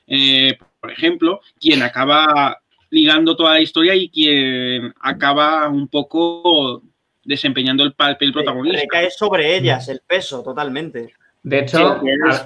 [0.07, 2.61] eh, por ejemplo, quien acaba
[2.91, 6.83] ligando toda la historia y quien acaba un poco
[7.25, 8.79] desempeñando el papel protagonista.
[8.79, 11.15] Recae sobre ellas el peso totalmente.
[11.45, 12.01] De hecho,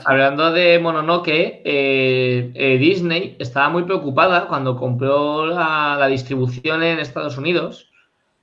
[0.06, 7.36] hablando de Mononoke, eh, eh, Disney estaba muy preocupada cuando compró la, distribución en Estados
[7.36, 7.90] Unidos.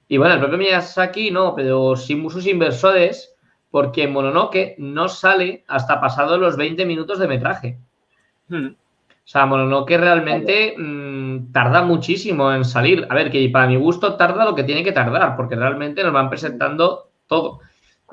[0.08, 3.36] Y bueno, el propio Miyazaki no, pero sin sus inversores,
[3.72, 7.80] porque Mononoke no sale hasta pasados los 20 minutos de metraje.
[8.48, 8.68] Hmm.
[8.68, 13.08] O sea, Mononoke realmente mm, tarda muchísimo en salir.
[13.10, 16.14] A ver, que para mi gusto tarda lo que tiene que tardar, porque realmente nos
[16.14, 17.62] van presentando todo.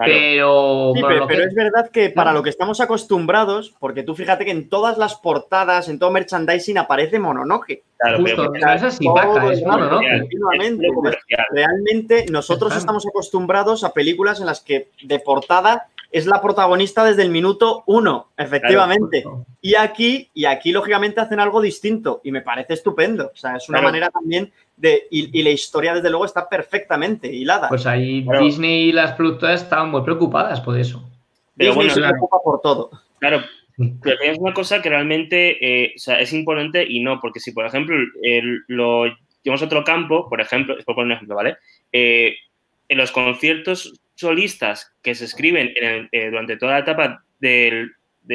[0.05, 0.93] Pero,
[1.29, 4.99] pero, es verdad que para lo que estamos acostumbrados, porque tú fíjate que en todas
[4.99, 7.83] las portadas, en todo merchandising aparece Mononoke.
[7.99, 9.07] Claro, Justo, es así,
[9.53, 10.29] es Mononoke.
[11.53, 17.23] Realmente nosotros estamos acostumbrados a películas en las que de portada es la protagonista desde
[17.23, 19.25] el minuto uno, efectivamente.
[19.61, 23.31] y aquí, y aquí, lógicamente, hacen algo distinto y me parece estupendo.
[23.33, 25.07] O sea, es una manera también de.
[25.11, 27.69] Y, la historia, desde luego, está perfectamente hilada.
[27.69, 31.09] Pues ahí Disney y las productoras estaban muy preocupadas por eso.
[31.57, 32.91] Pero Disney se preocupa por todo.
[33.19, 33.43] Claro,
[34.03, 37.97] pero es una cosa que realmente eh, es importante y no, porque si, por ejemplo,
[38.69, 39.05] lo
[39.43, 41.57] llevamos a otro campo, por ejemplo, es por poner un ejemplo, ¿vale?
[41.93, 42.35] Eh,
[42.89, 47.93] en los conciertos solistas que se escriben eh, durante toda la etapa del,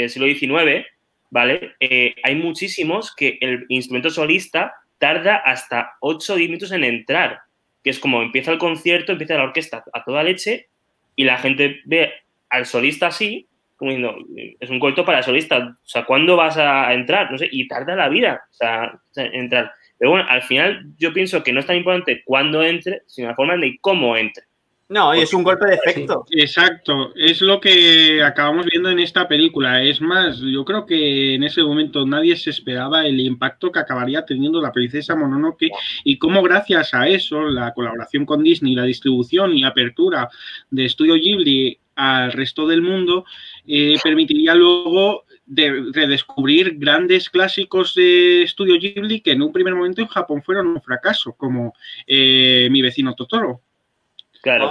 [0.09, 0.85] siglo XIX,
[1.29, 1.75] ¿vale?
[1.79, 7.39] Eh, hay muchísimos que el instrumento solista tarda hasta 8 o 10 minutos en entrar,
[7.83, 10.69] que es como empieza el concierto, empieza la orquesta a toda leche
[11.15, 12.11] y la gente ve
[12.49, 14.17] al solista así, como diciendo,
[14.59, 17.31] es un corto para el solista, o sea, ¿cuándo vas a entrar?
[17.31, 19.73] No sé, y tarda la vida, o entrar.
[19.97, 23.35] Pero bueno, al final yo pienso que no es tan importante cuándo entre, sino la
[23.35, 24.45] forma de cómo entre.
[24.87, 26.25] No, es un golpe de efecto.
[26.29, 29.81] exacto, es lo que acabamos viendo en esta película.
[29.81, 34.25] Es más, yo creo que en ese momento nadie se esperaba el impacto que acabaría
[34.25, 35.71] teniendo la princesa Mononoke
[36.03, 40.29] y cómo gracias a eso, la colaboración con Disney, la distribución y apertura
[40.69, 43.25] de Studio Ghibli al resto del mundo,
[43.65, 50.01] eh, permitiría luego de redescubrir grandes clásicos de Studio Ghibli que en un primer momento
[50.01, 51.73] en Japón fueron un fracaso, como
[52.05, 53.64] eh, Mi vecino Totoro.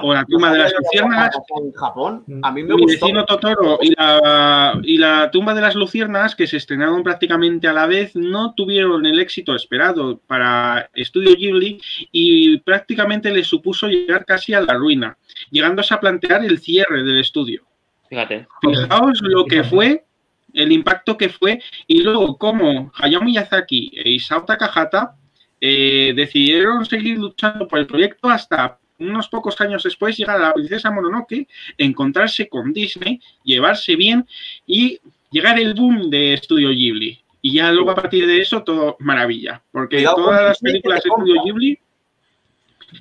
[0.03, 1.37] O la tumba de las luciérnagas.
[1.61, 5.75] En Japón, a mí me Mi vecino Totoro y la, y la tumba de las
[5.75, 11.35] luciérnagas, que se estrenaron prácticamente a la vez, no tuvieron el éxito esperado para Studio
[11.37, 11.81] Ghibli
[12.12, 15.18] y prácticamente les supuso llegar casi a la ruina,
[15.51, 17.64] llegándose a plantear el cierre del estudio.
[18.09, 18.47] Fíjate.
[18.61, 20.05] Fijaos lo que fue,
[20.53, 25.16] el impacto que fue, y luego cómo Hayao Miyazaki e Isao Takahata
[25.61, 30.55] eh, decidieron seguir luchando por el proyecto hasta unos pocos años después llegar a la
[30.55, 34.27] princesa Mononoke, encontrarse con Disney, llevarse bien
[34.67, 37.21] y llegar el boom de Studio Ghibli.
[37.43, 41.43] Y ya luego a partir de eso todo maravilla, porque todas las películas de Studio
[41.45, 41.79] Ghibli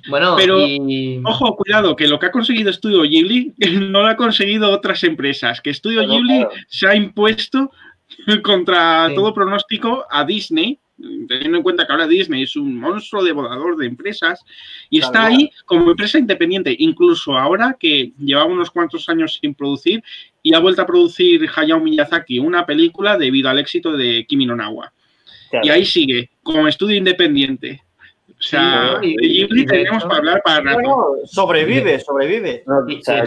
[0.08, 0.58] bueno, pero
[1.24, 5.60] ojo, cuidado, que lo que ha conseguido Studio Ghibli no lo ha conseguido otras empresas,
[5.60, 7.70] que Studio Ghibli se ha impuesto
[8.42, 13.76] contra todo pronóstico a Disney teniendo en cuenta que ahora Disney es un monstruo devorador
[13.76, 14.40] de empresas
[14.90, 20.02] y está ahí como empresa independiente, incluso ahora que lleva unos cuantos años sin producir
[20.42, 24.56] y ha vuelto a producir Hayao Miyazaki una película debido al éxito de Kimi no
[24.56, 24.92] Nawa.
[25.62, 27.82] Y ahí sigue, como estudio independiente.
[28.28, 30.76] O sea, de Ghibli tenemos para hablar para
[31.24, 32.64] sobrevive, sobrevive.
[32.66, 33.24] No, o sea,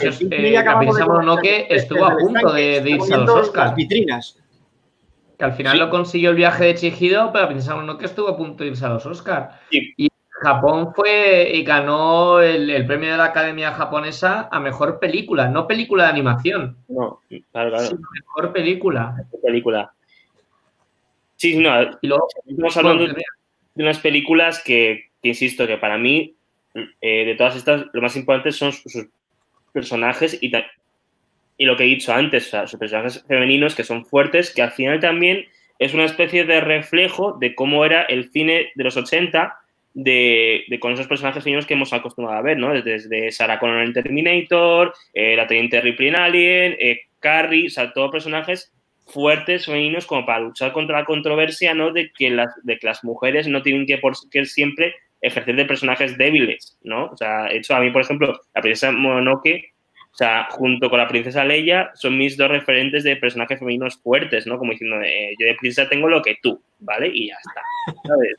[1.23, 3.75] no que estuvo a punto de, de irse a los Oscars.
[3.75, 4.37] vitrinas.
[5.37, 8.37] Que al final lo consiguió el viaje de Chihiro, pero pensamos no que estuvo a
[8.37, 9.55] punto de irse a los Oscars.
[9.69, 10.09] Y
[10.41, 16.05] Japón fue y ganó el, premio de la Academia Japonesa a mejor película, no película
[16.05, 16.77] de animación.
[16.87, 17.21] No,
[17.51, 17.97] claro, claro.
[18.13, 19.15] mejor película.
[19.17, 19.93] Mejor película.
[21.37, 21.81] Sí, no.
[22.01, 23.23] Y luego, estamos hablando de,
[23.75, 26.35] unas películas que, insisto, que para mí,
[27.01, 29.07] eh, de todas estas, lo más importante son sus
[29.71, 30.51] personajes y,
[31.57, 34.61] y lo que he dicho antes, o sea, sus personajes femeninos que son fuertes, que
[34.61, 35.45] al final también
[35.79, 39.57] es una especie de reflejo de cómo era el cine de los 80
[39.93, 42.71] de, con esos personajes femeninos que hemos acostumbrado a ver, ¿no?
[42.81, 47.91] Desde Sarah Connor en Terminator, eh, la Teniente Ripley en Alien, eh, Carrie, o sea,
[47.93, 48.71] todos personajes
[49.07, 51.91] fuertes, femeninos, como para luchar contra la controversia, ¿no?
[51.91, 55.65] De que las, de que las mujeres no tienen que, por, que siempre ejercer de
[55.65, 57.05] personajes débiles, ¿no?
[57.05, 59.73] O sea, hecho, a mí, por ejemplo, la princesa Mononoke
[60.17, 64.47] O sea, junto con la princesa Leia, son mis dos referentes de personajes femeninos fuertes,
[64.47, 64.57] ¿no?
[64.57, 67.07] Como diciendo, eh, yo de princesa tengo lo que tú, ¿vale?
[67.13, 67.61] Y ya está,
[68.07, 68.37] ¿sabes?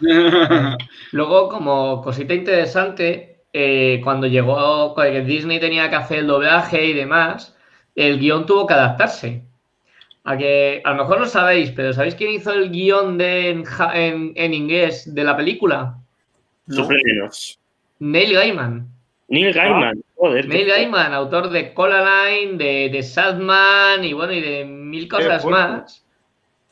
[1.12, 6.92] Luego, como cosita interesante, eh, cuando llegó, cuando Disney tenía que hacer el doblaje y
[6.94, 7.54] demás,
[7.94, 9.42] el guion tuvo que adaptarse.
[10.24, 13.64] A que a lo mejor lo sabéis, pero ¿sabéis quién hizo el guion de, en,
[13.92, 15.98] en- en inglés de la película?
[16.70, 17.58] Sorpréndenos.
[17.98, 18.88] Neil Gaiman.
[19.28, 20.48] Neil Gaiman, joder.
[20.48, 26.04] Neil Gaiman, autor de Coraline, de, de Sadman y bueno, y de mil cosas más.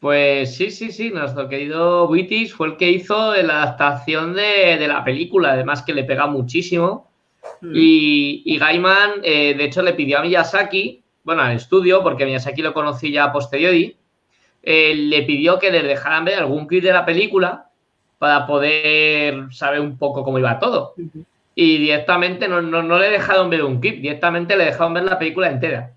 [0.00, 4.88] Pues sí, sí, sí, nuestro querido British fue el que hizo la adaptación de, de
[4.88, 7.10] la película, además que le pega muchísimo.
[7.60, 7.72] Mm.
[7.74, 12.62] Y, y Gaiman, eh, de hecho, le pidió a Miyazaki, bueno, al estudio, porque Miyazaki
[12.62, 13.96] lo conocí ya a posteriori,
[14.62, 17.70] eh, le pidió que les dejaran ver algún clip de la película
[18.18, 20.94] para poder saber un poco cómo iba todo.
[21.58, 25.18] Y directamente no, no, no le dejaron ver un clip, directamente le dejaron ver la
[25.18, 25.90] película entera.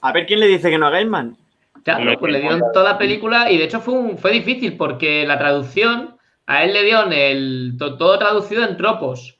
[0.00, 1.36] A ver quién le dice que no a Gaiman.
[1.82, 2.72] Claro, pues le dieron cosa.
[2.72, 6.16] toda la película y de hecho fue, un- fue difícil porque la traducción,
[6.46, 9.36] a él le dieron el, to- todo traducido en tropos.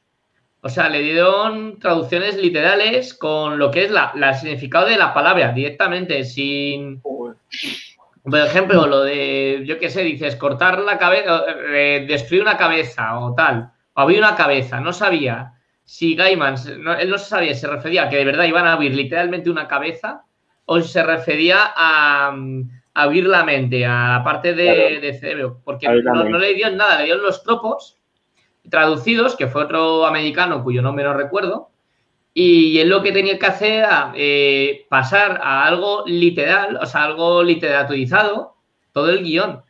[0.61, 5.13] O sea, le dieron traducciones literales con lo que es la, la significado de la
[5.13, 7.37] palabra directamente, sin, por
[8.39, 13.33] ejemplo, lo de, yo qué sé, dices, cortar la cabeza, eh, destruir una cabeza o
[13.33, 17.67] tal, o abrir una cabeza, no sabía si Gaiman, no- él no sabía si se
[17.67, 20.23] refería a que de verdad iban a abrir literalmente una cabeza
[20.65, 25.01] o si se refería a, mm, a abrir la mente, a la parte de, Claro.
[25.01, 27.97] de cerebro, porque no, le dio nada, le dio los tropos
[28.69, 31.69] traducidos, que fue otro americano cuyo nombre no recuerdo,
[32.33, 37.05] y él lo que tenía que hacer era eh, pasar a algo literal, o sea,
[37.05, 38.55] algo literaturizado,
[38.93, 39.63] todo el guion.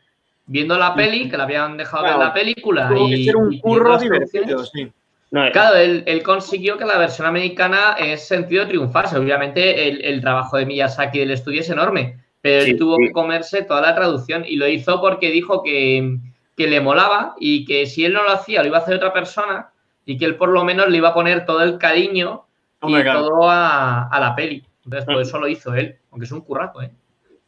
[0.52, 2.88] Viendo la peli, que la habían dejado ver Claro, la película.
[2.88, 4.90] Tuvo y, que ser un curro divertido, sí.
[5.30, 9.16] No, eh, Claro, él, él consiguió que la versión americana es sentido triunfase.
[9.16, 13.04] Obviamente, el, el trabajo de Miyazaki del estudio es enorme, pero Sí, él tuvo sí.
[13.06, 16.18] que comerse toda la traducción y lo hizo porque dijo que,
[16.56, 19.12] que le molaba y que si él no lo hacía, lo iba a hacer otra
[19.12, 19.70] persona
[20.04, 22.42] y que él por lo menos le iba a poner todo el cariño
[22.82, 24.64] y todo a, a la peli.
[24.84, 25.20] Entonces, por Mm.
[25.20, 26.90] eso lo hizo él, aunque es un curraco, ¿eh?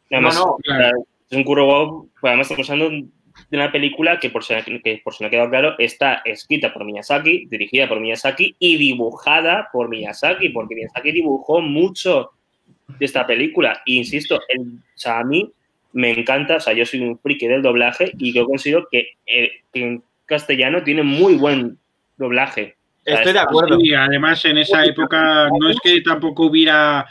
[0.09, 1.03] Además, No, no, claro.
[1.29, 3.07] Es un curro guau, pues además estamos hablando
[3.49, 4.53] de una película que por, si,
[4.83, 8.77] que por si no ha quedado claro, está escrita por Miyazaki, dirigida por Miyazaki y
[8.77, 12.31] dibujada por Miyazaki, porque Miyazaki dibujó mucho
[12.99, 13.81] de esta película.
[13.85, 15.51] E insisto, el- o sea, a mí
[15.93, 19.51] me encanta, o sea, yo soy un friki del doblaje y yo considero que, eh,
[19.71, 21.77] que en castellano tiene muy buen
[22.17, 22.75] doblaje.
[23.05, 23.77] Estoy de acuerdo.
[23.81, 27.05] Y además en esa época no es que tampoco hubiera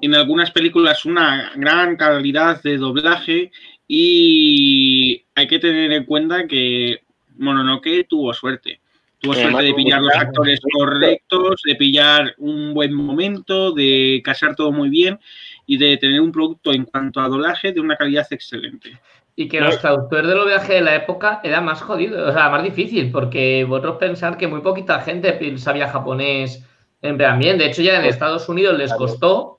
[0.00, 3.50] en algunas películas una gran calidad de doblaje
[3.86, 7.00] y hay que tener en cuenta que
[7.36, 8.80] Mononoke tuvo suerte.
[9.20, 14.70] Tuvo suerte de pillar los actores correctos, de pillar un buen momento, de casar todo
[14.70, 15.18] muy bien
[15.66, 19.00] y de tener un producto en cuanto a doblaje de una calidad excelente.
[19.34, 22.48] Y que los traductores de los viajes de la época era más jodido, o sea,
[22.48, 26.64] más difícil, porque vosotros pensar que muy poquita gente sabía japonés
[27.02, 27.58] en plan bien.
[27.58, 29.57] De hecho, ya en Estados Unidos les costó.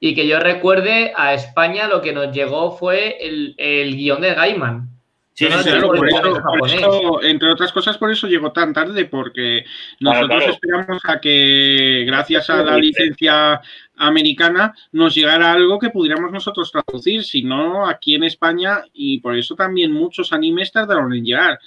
[0.00, 4.34] Y que yo recuerde, a España lo que nos llegó fue el, el guion de
[4.34, 4.98] Gaiman.
[5.38, 8.72] Sí, No, sí, Claro, por eso, por eso, entre otras cosas, por eso llegó tan
[8.72, 9.64] tarde, porque
[10.00, 10.52] nosotros claro.
[10.52, 13.60] esperamos a que, gracias a la licencia
[13.94, 19.36] americana, nos llegara algo que pudiéramos nosotros traducir, si no, aquí en España, y por
[19.36, 21.60] eso también muchos animes tardaron en llegar.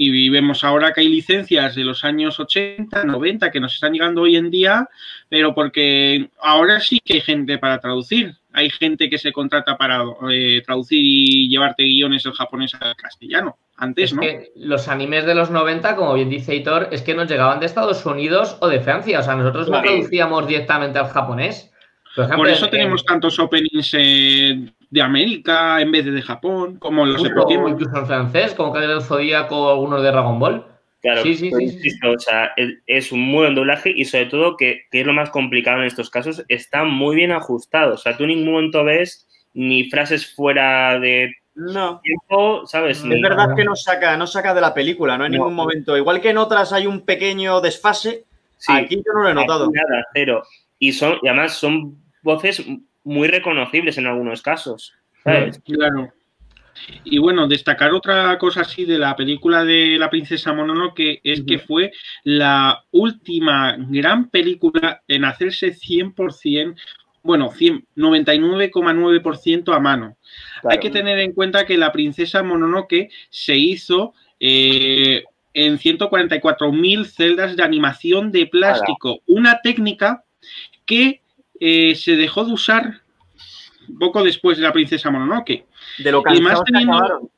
[0.00, 4.22] Y vemos ahora que hay licencias de los años 80, 90 que nos están llegando
[4.22, 4.88] hoy en día,
[5.28, 8.36] pero porque ahora sí que hay gente para traducir.
[8.52, 13.58] Hay gente que se contrata para eh, traducir y llevarte guiones del japonés al castellano.
[13.76, 14.20] Antes, Es ¿no?
[14.22, 17.66] que los animes de los 90, como bien dice Hitor, es que nos llegaban de
[17.66, 19.18] Estados Unidos o de Francia.
[19.18, 21.72] O sea, nosotros no traducíamos directamente al japonés.
[22.14, 26.22] Por, ejemplo, Por eso en- tenemos tantos openings eh, de América en vez de de
[26.22, 27.70] Japón, como los de incluso, Pokémon.
[27.72, 30.64] incluso en francés, como que del Zodíaco o algunos de Dragon Ball.
[31.00, 32.50] Claro, Sí, sí, pero sí, o sea,
[32.86, 35.86] es, un muy buen doblaje y sobre todo que, que es lo más complicado en
[35.86, 37.94] estos casos, está muy bien ajustado.
[37.94, 42.00] O sea, tú en ningún momento ves ni frases fuera de No.
[42.02, 42.98] tiempo, ¿sabes?
[42.98, 45.38] Es Es Ni- verdad que no saca, no saca de la película, no en No.
[45.38, 45.96] ningún momento.
[45.96, 48.24] Igual que en otras hay un pequeño desfase,
[48.56, 49.66] sí, aquí yo no lo he notado.
[49.66, 50.42] aquí nada, cero.
[50.80, 52.64] Y, son, y además son voces
[53.08, 54.94] muy reconocibles en algunos casos.
[55.24, 55.60] ¿sabes?
[55.64, 56.12] Claro.
[57.02, 61.58] Y bueno, destacar otra cosa así de la película de la princesa Mononoke es que
[61.58, 61.90] fue
[62.22, 66.76] la última gran película en hacerse 100%,
[67.22, 70.16] bueno, 100, 99,9% a mano.
[70.64, 77.56] Hay que tener en cuenta que la princesa Mononoke se hizo eh, en 144.000 celdas
[77.56, 79.18] de animación de plástico.
[79.26, 80.24] Una técnica
[80.86, 81.22] que
[81.60, 83.02] eh, se dejó de usar
[83.98, 85.66] poco después de la princesa Mononoke.
[85.98, 87.30] De lo que y más, teniendo,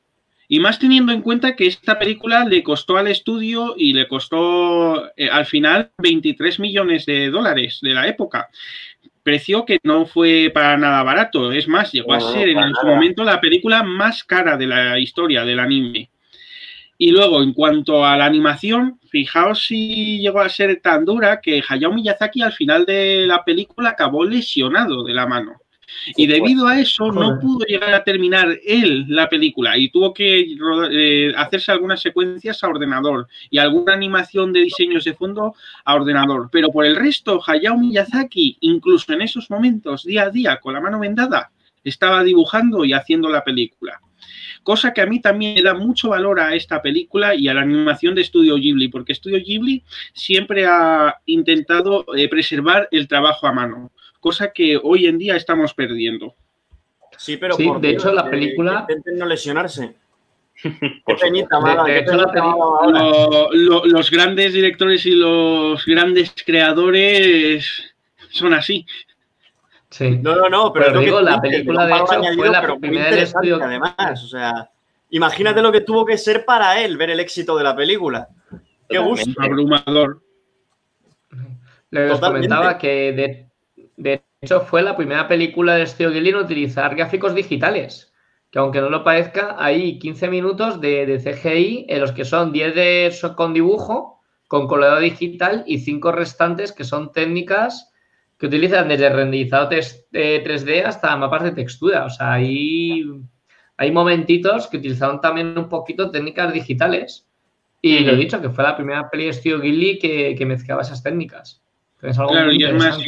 [0.48, 5.06] y más teniendo en cuenta que esta película le costó al estudio y le costó
[5.16, 8.48] eh, al final 23 millones de dólares de la época.
[9.22, 11.52] Precio que no fue para nada barato.
[11.52, 15.44] Es más, llegó a ser en su momento la película más cara de la historia
[15.44, 16.10] del anime.
[17.02, 21.62] Y luego, en cuanto a la animación, fijaos si llegó a ser tan dura que
[21.66, 25.54] Hayao Miyazaki al final de la película acabó lesionado de la mano.
[26.14, 30.46] Y debido a eso no pudo llegar a terminar él la película y tuvo que
[30.90, 35.54] eh, hacerse algunas secuencias a ordenador y alguna animación de diseños de fondo
[35.86, 36.50] a ordenador.
[36.52, 40.82] Pero por el resto, Hayao Miyazaki, incluso en esos momentos, día a día, con la
[40.82, 41.50] mano vendada,
[41.82, 44.02] estaba dibujando y haciendo la película.
[44.62, 47.62] Cosa que a mí también le da mucho valor a esta película y a la
[47.62, 49.82] animación de Studio Ghibli, porque Studio Ghibli
[50.12, 53.90] siempre ha intentado eh, preservar el trabajo a mano
[54.20, 56.34] cosa que hoy en día estamos perdiendo.
[57.16, 58.86] Sí, pero sí, de hecho la película...
[58.88, 59.96] Intenten no lesionarse.
[60.62, 62.86] Qué penita, mala, de, hecho, la película...
[62.86, 67.94] Lo, lo, los grandes directores y los grandes creadores
[68.30, 68.86] son así.
[69.90, 70.18] Sí.
[70.18, 73.58] No, no, no, pero, pero digo, la película de hecho fue la primera del estudio.
[73.62, 74.70] Además, o sea,
[75.10, 78.28] imagínate lo que tuvo que ser para él ver el éxito de la película.
[78.88, 79.30] Qué gusto.
[79.40, 80.22] Abrumador.
[81.90, 83.50] Les comentaba que de,
[84.00, 88.14] de hecho, fue la primera película de Studio Ghibli en utilizar gráficos digitales.
[88.50, 92.74] Que aunque no lo parezca, hay 15 minutos de, CGI en los que son 10
[92.74, 97.89] de, con dibujo, con colorado digital y 5 restantes que son técnicas
[98.40, 102.06] que utilizan desde renderizado 3D hasta mapas de textura.
[102.06, 103.04] O sea, hay,
[103.76, 107.26] hay momentitos que utilizaron también un poquito técnicas digitales.
[107.82, 110.80] Y lo he dicho, que fue la primera peli de Studio Ghibli que, que mezclaba
[110.80, 111.62] esas técnicas.
[111.98, 112.98] claro, y es más,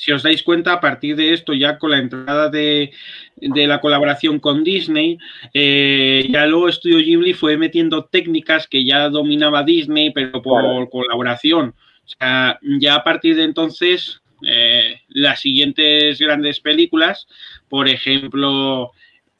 [0.00, 2.90] si os dais cuenta, a partir de esto, ya con la entrada de,
[3.36, 5.18] la colaboración con Disney,
[5.52, 11.74] eh, ya luego Studio Ghibli fue metiendo técnicas que ya dominaba Disney, pero por colaboración.
[12.02, 17.26] O sea, ya a partir de entonces, eh, las siguientes grandes películas,
[17.68, 18.92] por ejemplo,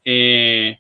[0.04, 0.78] eh,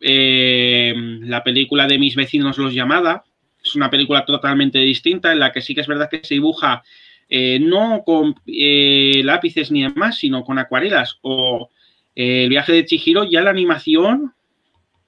[0.00, 3.24] la película de Mis vecinos los llamada,
[3.64, 6.82] es una película totalmente distinta en la que sí que es verdad que se dibuja
[7.30, 11.18] eh, no con eh, lápices ni demás, sino con acuarelas.
[11.22, 11.70] O
[12.16, 14.32] eh, el viaje de Chihiro, ya la animación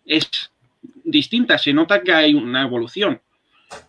[0.05, 0.29] es
[1.05, 3.21] distinta, se nota que hay una evolución.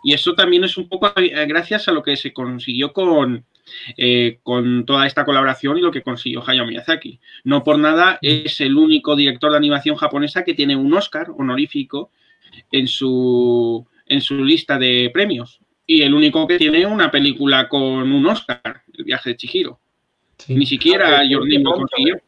[0.04, 1.12] Y eso también es un poco
[1.48, 3.46] gracias a lo que se consiguió con,
[4.44, 7.20] con toda esta colaboración y lo que consiguió Hayao Miyazaki.
[7.44, 12.12] No por nada es el único director de animación japonesa que tiene un Oscar honorífico
[12.72, 18.12] en su, en su lista de premios y el único que tiene una película con
[18.12, 19.80] un Oscar, El viaje de Chihiro.
[20.48, 22.22] Ni siquiera ah, Jordi lo consiguió.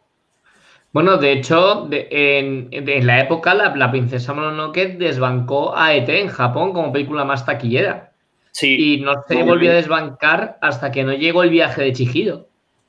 [0.91, 2.69] Bueno, de hecho, en,
[3.05, 8.12] la época la, princesa Mononoke desbancó a ET en Japón como película más taquillera.
[8.53, 8.93] Sí.
[8.95, 12.47] Y no se volvió a desbancar hasta que no llegó el viaje de Chihiro.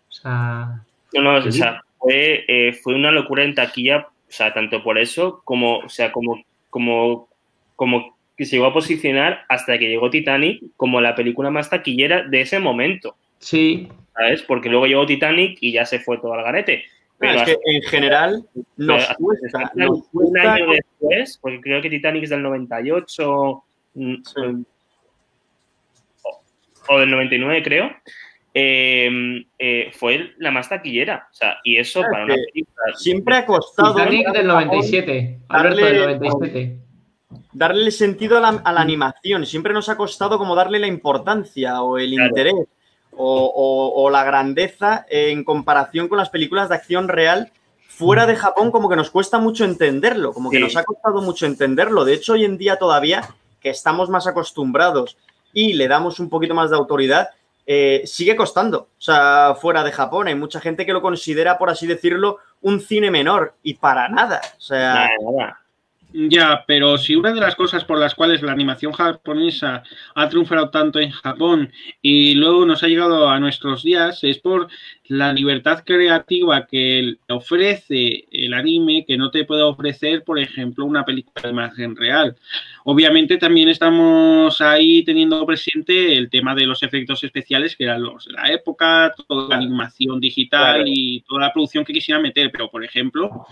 [0.09, 0.83] O sea.
[1.15, 4.99] No, no, o sea, fue, eh, fue, una locura en taquilla, o sea, tanto por
[4.99, 7.29] eso como, o sea, como, como,
[7.77, 12.25] como que se llegó a posicionar hasta que llegó Titanic como la película más taquillera
[12.25, 13.17] de ese momento.
[13.39, 13.89] Sí.
[14.15, 14.43] ¿Sabes?
[14.43, 16.85] Porque luego llegó Titanic y ya se fue todo al garete.
[17.19, 18.45] Pero es que en general
[18.77, 19.73] nos cuesta,
[20.13, 23.63] Un año después, porque creo que Titanic es del 98
[23.95, 24.63] mm,
[26.89, 27.91] o, del 99, creo.
[28.57, 31.29] Em, eh, fue la más taquillera.
[31.31, 32.95] O sea, y eso para una película.
[32.95, 33.95] Siempre ha costado.
[33.95, 35.39] Titanic del 97.
[35.49, 36.85] Alberto del 97
[37.55, 39.47] darle sentido a la, animación.
[39.47, 42.55] Siempre nos ha costado como darle la importancia o el interés
[43.17, 47.53] o, la grandeza en comparación con las películas de acción real
[47.89, 51.47] fuera de Japón, como que nos cuesta mucho entenderlo, como que nos ha costado mucho
[51.47, 52.05] entenderlo.
[52.05, 53.23] De hecho, hoy en día todavía,
[53.61, 55.17] que estamos más acostumbrados
[55.55, 57.31] y le damos un poquito más de autoridad,
[57.67, 58.91] eh, sigue costando.
[58.99, 62.81] O sea, fuera de Japón hay mucha gente que lo considera, por así decirlo, un
[62.81, 64.43] cine menor y para nada.
[64.59, 65.09] O sea,
[66.17, 69.83] ya, pero si una de las cosas por las cuales la animación japonesa
[70.15, 74.69] ha triunfado tanto en Japón y luego nos ha llegado a nuestros días es por
[75.09, 81.05] la libertad creativa que ofrece el anime que no te puede ofrecer, por ejemplo, una
[81.05, 82.37] película de imagen real.
[82.85, 88.27] Obviamente también estamos ahí teniendo presente el tema de los efectos especiales que eran los
[88.27, 92.71] de la época, toda la animación digital y toda la producción que quisieran meter, pero
[92.71, 93.49] por ejemplo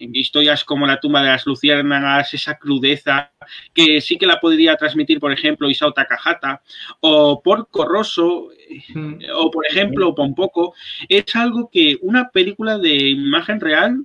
[0.00, 3.32] historias como La tumba de las luciérnagas, esa crudeza,
[3.74, 6.62] que sí que la podría transmitir, por ejemplo, Isao Takahata,
[7.00, 8.48] o Porco Rosso,
[8.94, 9.14] mm.
[9.34, 10.74] o por ejemplo, Pompoco,
[11.08, 14.04] es algo que una película de imagen real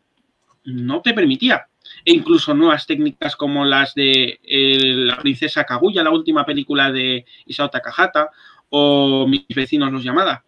[0.65, 1.67] no te permitía.
[2.03, 7.25] E incluso nuevas técnicas como las de eh, La princesa Kaguya, la última película de
[7.45, 8.29] Isao Takahata,
[8.69, 10.43] o Mis vecinos los llamada.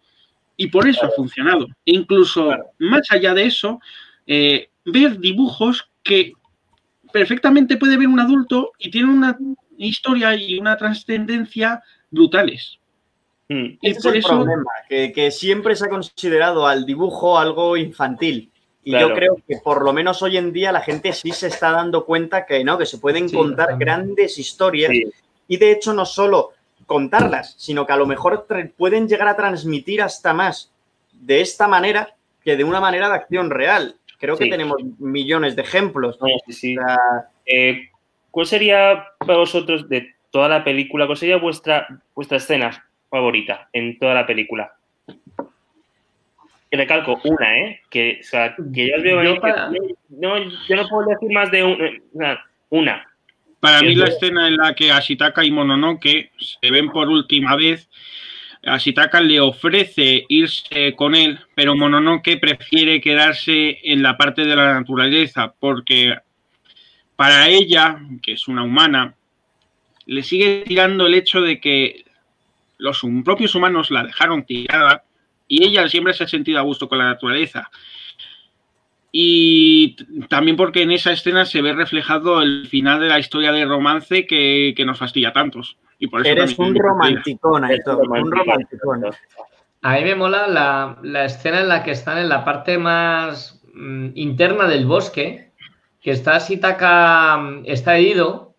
[0.56, 1.66] Y por eso ha funcionado.
[1.86, 3.80] E incluso más allá de eso,
[4.26, 6.32] eh, ver dibujos que
[7.12, 9.38] perfectamente puede ver un adulto y tiene una
[9.76, 12.78] historia y una trascendencia brutales.
[13.48, 13.78] Hmm.
[13.80, 18.50] Y es el problema, que, siempre se ha considerado al dibujo algo infantil.
[18.84, 21.72] Y yo creo que por lo menos hoy en día la gente sí se está
[21.72, 24.92] dando cuenta que no, que se pueden contar grandes historias.
[25.46, 26.52] Y de hecho, no solo
[26.86, 30.72] contarlas, sino que a lo mejor pueden llegar a transmitir hasta más
[31.12, 33.96] de esta manera que de una manera de acción real.
[34.18, 36.18] Creo que tenemos millones de ejemplos.
[37.46, 37.88] Eh,
[38.30, 43.98] ¿Cuál sería para vosotros de toda la película, cuál sería vuestra, vuestra escena favorita en
[43.98, 44.74] toda la película?
[46.70, 47.80] Y recalco una, ¿eh?
[47.88, 49.22] Que, yo veo
[50.10, 50.38] no,
[50.68, 51.64] yo no puedo decir más de
[52.12, 52.44] una.
[52.68, 53.08] una.
[53.60, 57.88] Para mí la escena en la que Ashitaka y Mononoke se ven por última vez
[58.68, 64.74] Ashitaka le ofrece irse con él, pero Mononoke prefiere quedarse en la parte de la
[64.74, 66.16] naturaleza porque
[67.16, 69.14] para ella, que es una humana,
[70.06, 72.04] le sigue tirando el hecho de que
[72.78, 75.04] los propios humanos la dejaron tirada
[75.48, 77.70] y ella siempre se ha sentido a gusto con la naturaleza.
[79.10, 79.96] Y
[80.28, 84.26] también porque en esa escena se ve reflejado el final de la historia de romance
[84.26, 85.78] que, que nos fastidia a tantos.
[86.24, 89.04] Eres un romanticón, un romanticón.
[89.82, 90.46] A mí me mola
[91.02, 95.50] la, escena en la que están en la parte más mm, interna del bosque,
[96.00, 98.54] que está Sitaka, mm, está herido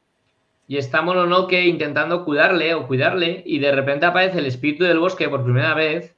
[0.68, 5.30] y está Mononoke intentando cuidarle o cuidarle y de repente aparece el espíritu del bosque
[5.30, 6.16] por primera vez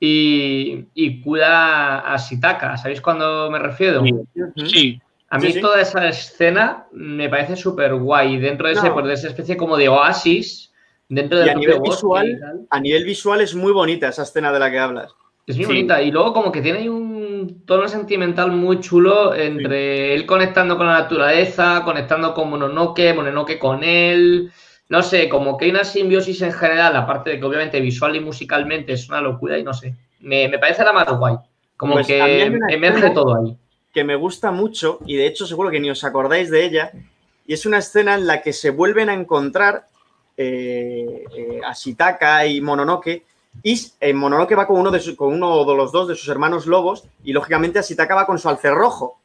[0.00, 2.78] y, y cuida a Sitaka.
[2.78, 4.02] ¿Sabéis cuándo me refiero?
[4.66, 5.00] Sí.
[5.28, 9.28] A mí toda esa escena me parece súper guay dentro de, ese, pues, de esa
[9.28, 10.72] especie como de oasis
[11.08, 14.70] dentro del a nivel visual, A nivel visual es muy bonita esa escena de la
[14.70, 15.14] que hablas.
[15.46, 20.26] Es muy bonita y luego como que tiene un tono sentimental muy chulo entre él
[20.26, 24.50] conectando con la naturaleza, conectando con Mononoke, Mononoke con él.
[24.90, 28.20] No sé, como que hay una simbiosis en general, aparte de que obviamente visual y
[28.20, 29.94] musicalmente es una locura y no sé.
[30.20, 31.36] Me, parece la más guay.
[31.78, 33.56] Como pues que emerge todo ahí
[33.92, 36.92] que me gusta mucho y de hecho seguro que ni os acordáis de ella.
[37.46, 39.86] Y es una escena en la que se vuelven a encontrar
[40.36, 43.24] eh, eh Ashitaka y Mononoke.
[43.62, 46.66] Y eh, Mononoke va con uno, de con uno de los dos de sus hermanos
[46.66, 49.18] lobos y lógicamente Ashitaka va con su alce rojo.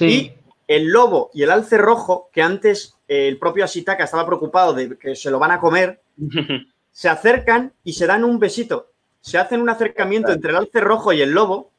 [0.00, 0.32] Y
[0.66, 5.16] el lobo y el alce rojo, que antes el propio Ashitaka estaba preocupado de que
[5.16, 6.00] se lo van a comer,
[6.92, 8.90] se acercan y se dan un besito.
[9.20, 11.70] Se hacen un acercamiento entre el alce rojo y el lobo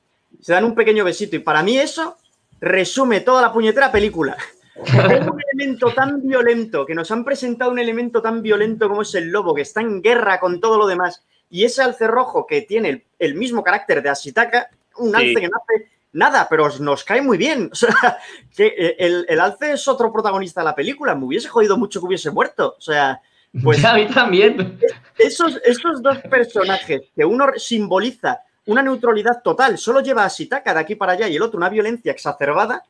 [0.42, 1.36] se dan un pequeño besito.
[1.36, 2.18] Y para mí eso
[2.60, 4.38] resume toda la puñetera película.
[4.76, 9.30] un elemento tan violento, que nos han presentado un elemento tan violento como es el
[9.30, 13.06] lobo, que está en guerra con todo lo demás, y ese alce rojo que tiene
[13.18, 17.38] el, mismo carácter de Ashitaka, un alce que no hace nada, pero nos cae muy
[17.38, 17.70] bien.
[17.72, 18.18] O sea,
[18.56, 21.16] que eh, el, el, alce es otro protagonista de la película.
[21.16, 22.76] Me hubiese jodido mucho que hubiese muerto.
[22.78, 23.22] O sea,
[23.64, 23.84] pues.
[23.86, 24.80] a mí también.
[25.18, 30.80] Esos, esos dos personajes que uno simboliza una neutralidad total, solo lleva a Sitaka de
[30.80, 32.86] aquí para allá y el otro una violencia exacerbada,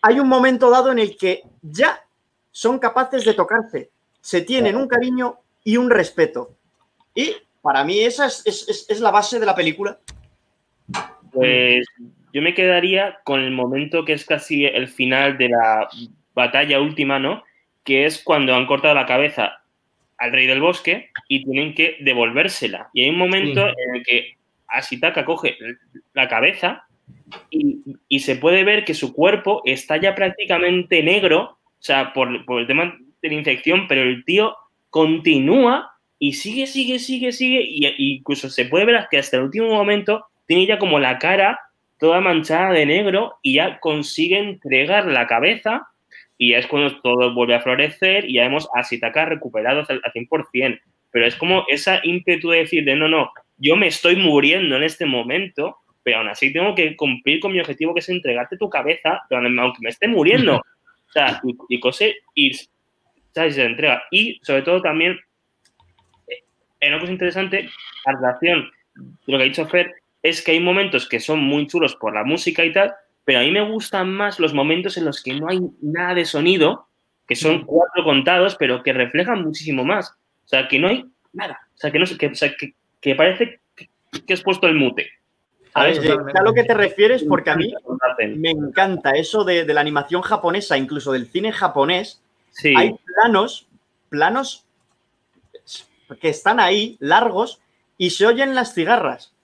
[0.00, 2.02] hay un momento dado en el que ya
[2.50, 3.90] son capaces de tocarse,
[4.20, 6.54] se tienen un cariño y un respeto.
[7.14, 9.98] Y para mí esa es, la base de la película.
[11.30, 11.86] Pues
[12.32, 15.88] yo me quedaría con el momento que es casi el final de la
[16.34, 17.42] batalla última, ¿no?
[17.84, 19.62] Que es cuando han cortado la cabeza
[20.18, 22.90] al rey del bosque y tienen que devolvérsela.
[22.92, 25.56] Y hay un momento en el que Ashitaka coge
[26.12, 26.84] la cabeza
[27.50, 32.66] y, se puede ver que su cuerpo está ya prácticamente negro, o sea, por, el
[32.66, 34.56] tema de la infección, pero el tío
[34.90, 39.68] continúa y sigue, sigue, sigue, sigue, y, incluso se puede ver que hasta el último
[39.68, 41.60] momento tiene ya como la cara
[41.98, 45.88] toda manchada de negro y ya consigue entregar la cabeza
[46.36, 50.00] y ya es cuando todo vuelve a florecer y ya vemos a Ashitaka recuperado al
[50.02, 50.80] 100%.
[51.10, 54.84] Pero es como esa ímpetu de decir de no, no, yo me estoy muriendo en
[54.84, 58.70] este momento, pero aún así tengo que cumplir con mi objetivo, que es entregarte tu
[58.70, 60.56] cabeza, aunque me esté muriendo.
[61.08, 62.52] o sea, y, cose, y
[63.32, 63.56] ¿sabes?
[63.56, 64.04] se entrega.
[64.10, 65.18] Y sobre todo también,
[66.80, 67.68] en una cosa interesante,
[68.06, 69.92] la relación de lo que ha dicho Fer,
[70.28, 73.42] es que hay momentos que son muy chulos por la música y tal, pero a
[73.42, 76.88] mí me gustan más los momentos en los que no hay nada de sonido,
[77.26, 80.10] que son cuatro contados, pero que reflejan muchísimo más.
[80.10, 81.60] O sea, que no hay nada.
[81.74, 83.60] O sea, que, no, que, o sea, que, que parece
[84.26, 85.10] que has puesto el mute.
[85.74, 86.00] A ver,
[86.34, 87.72] a lo que te refieres, porque a mí
[88.36, 92.22] me encanta eso de, de la animación japonesa, incluso del cine japonés.
[92.50, 92.74] Sí.
[92.76, 93.68] Hay planos,
[94.08, 94.64] planos
[96.20, 97.60] que están ahí, largos,
[97.98, 99.34] y se oyen las cigarras.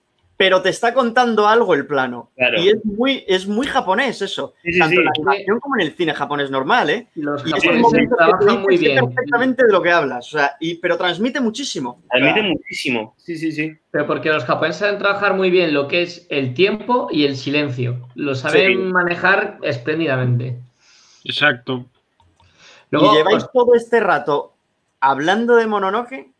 [0.45, 2.31] Pero te está contando algo el plano.
[2.37, 2.61] Claro.
[2.61, 4.53] Y es muy, es muy japonés eso.
[4.63, 4.99] Sí, sí, Tanto sí.
[4.99, 7.07] en la animación como en el cine japonés normal, ¿eh?
[7.15, 9.05] Y los Y es un japoneses momento que te trabajan muy bien.
[9.07, 10.27] perfectamente de lo que hablas.
[10.27, 12.03] O sea, y, pero transmite muchísimo.
[12.11, 13.15] Admite muchísimo.
[13.17, 13.73] Sí, sí, sí.
[13.91, 17.37] Pero porque los japoneses saben trabajar muy bien lo que es el tiempo y el
[17.39, 18.07] silencio.
[18.15, 18.93] Lo saben Sí.
[18.93, 20.59] manejar espléndidamente.
[21.25, 21.87] Exacto.
[22.91, 24.53] Luego, y lleváis todo este rato
[25.01, 26.34] hablando de Mononoke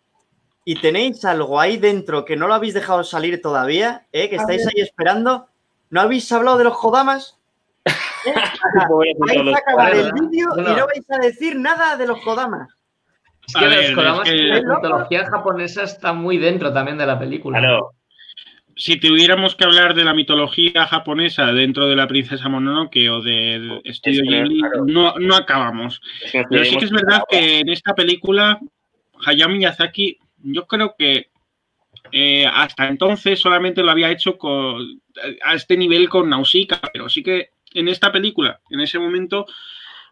[0.65, 4.31] y tenéis algo ahí dentro que no lo habéis dejado salir todavía, ¿eh?
[4.31, 5.47] que estáis ahí esperando.
[5.91, 7.39] ¿No habéis hablado de los Kodamas?
[7.85, 8.35] ¿Eh?
[9.19, 12.69] Vais a acabar el vídeo y no vais a decir nada de los Kodamas.
[13.47, 16.97] es que los ver, Kodamas es que- y la mitología japonesa está muy dentro también
[16.97, 17.59] de la película.
[17.59, 17.91] Claro.
[18.77, 23.81] Si tuviéramos que hablar de la mitología japonesa dentro de la princesa Mononoke o del
[23.85, 24.85] estudio Ghibli, claro.
[24.85, 26.01] no, no acabamos.
[26.25, 28.59] Es que nos Pero sí que es verdad que en esta película,
[29.25, 31.29] Hayao Miyazaki, yo creo que
[32.13, 35.01] eh, hasta entonces solamente lo había hecho con,
[35.43, 39.47] a este nivel con Nausicaa, pero sí que en esta película, en ese momento,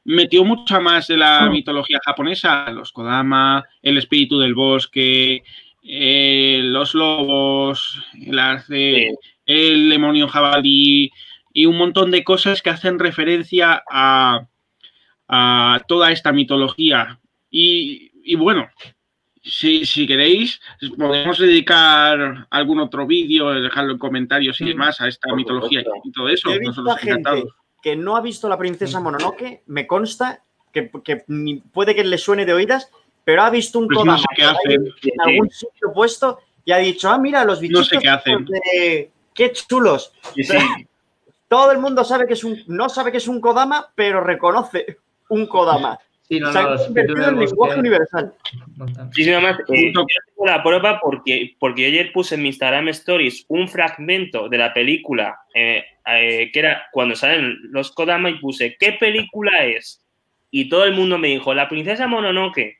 [0.05, 5.45] metió mucha más de la mitología japonesa, los Kodama, el espíritu del bosque,
[5.85, 9.17] eh, los lobos, el arce, Sí.
[9.47, 11.11] el demonio jabalí
[11.53, 14.47] y un montón de cosas que hacen referencia a,
[15.29, 17.21] a toda esta mitología.
[17.51, 18.69] Y, y bueno,
[19.43, 20.61] si, si queréis,
[20.97, 24.69] podemos dedicar algún otro vídeo, dejarlo en comentarios y Mm.
[24.69, 26.09] demás a esta Por mitología supuesto.
[26.09, 26.49] y todo eso.
[26.49, 27.55] Yo he visto Nosotros a gente encantados.
[27.83, 30.91] que no ha visto la princesa Mononoke, me consta que,
[31.73, 32.89] puede que le suene de oídas,
[33.25, 36.79] pero ha visto un Pues no Kodama sé qué en algún sitio puesto y ha
[36.79, 38.45] dicho, ah, mira, los bichitos sé qué hacen.
[38.47, 40.13] de- qué chulos.
[40.35, 40.57] Sí, sí.
[41.49, 44.99] Todo el mundo sabe que es un, no sabe que es un Kodama, pero reconoce
[45.29, 45.99] un Kodama.
[46.33, 48.33] Sí, no, los en del lenguaje universal.
[48.79, 49.05] tanto.
[49.05, 49.59] Muchísimo más.
[49.69, 50.03] Eh, yo
[50.35, 54.57] tengo la prueba porque, porque yo ayer puse en mi Instagram Stories un fragmento de
[54.57, 60.03] la película eh, eh, que era cuando salen los Kodama y puse ¿qué película es?
[60.51, 62.79] Y todo el mundo me dijo La princesa Mononoke.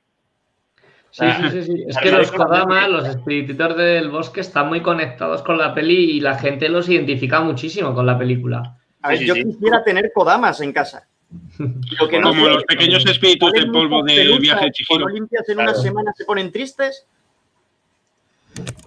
[1.11, 1.85] Sí, sí, sí, sí.
[1.89, 6.21] Es que los Kodama, los espíritus del bosque, están muy conectados con la peli y
[6.21, 8.79] la gente los identifica muchísimo con la película.
[9.03, 9.45] A ver, Sí, sí, yo sí.
[9.45, 11.07] quisiera tener Kodamas en casa.
[11.59, 15.09] Lo que no Como los pequeños espíritus de polvo del viaje de Chihiro.
[15.09, 15.73] limpias en Claro.
[15.73, 17.07] una semana se ponen tristes.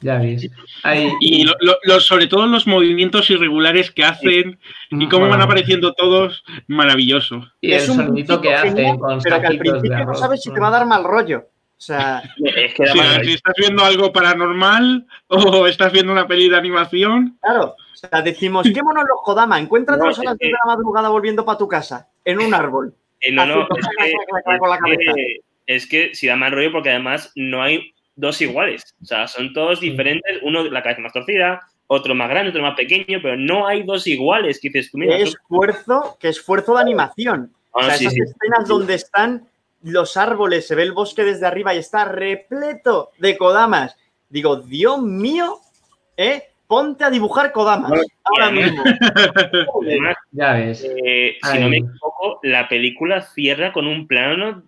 [0.01, 0.47] Ya ves.
[0.83, 4.59] Ahí, Y lo- lo- los- sobre todo los movimientos irregulares que hacen
[4.91, 7.47] y cómo van apareciendo todos, maravilloso.
[7.61, 10.43] Y el es un que hacen genial, con pero que al de principio no sabes
[10.43, 11.45] si te va a dar mal rollo.
[11.77, 16.49] O sea, Es que Sí, si estás viendo algo paranormal o estás viendo una peli
[16.49, 17.75] de animación, claro.
[17.93, 19.57] O sea, decimos, ¿qué monos los Kodama?
[19.59, 22.39] Encuéntratelos No, a las es 10 de que- la madrugada volviendo para tu casa, en
[22.39, 22.93] un árbol.
[23.21, 23.67] Eh, no, no, es
[23.97, 24.11] que,
[24.91, 28.93] es que- es que si da mal rollo porque además no hay dos iguales.
[29.01, 30.39] O sea, son todos diferentes.
[30.43, 34.05] Uno la cabeza más torcida, otro más grande, otro más pequeño, pero no hay dos
[34.07, 34.59] iguales.
[34.61, 37.51] Que dices tú, mira, Qué tú- esfuerzo, qué esfuerzo de animación.
[37.71, 38.21] O Ah, sea, sí, esas sí.
[38.21, 39.47] escenas donde están
[39.91, 43.97] los árboles, se ve el bosque desde arriba y está repleto de Kodamas.
[44.29, 45.59] Digo, Dios mío,
[46.17, 46.43] ¿eh?
[46.67, 48.83] Ponte a dibujar Kodamas No, ahora mismo.
[49.83, 50.83] Además, Ya ves.
[51.05, 54.63] eh, si no me equivoco, la película cierra con un plano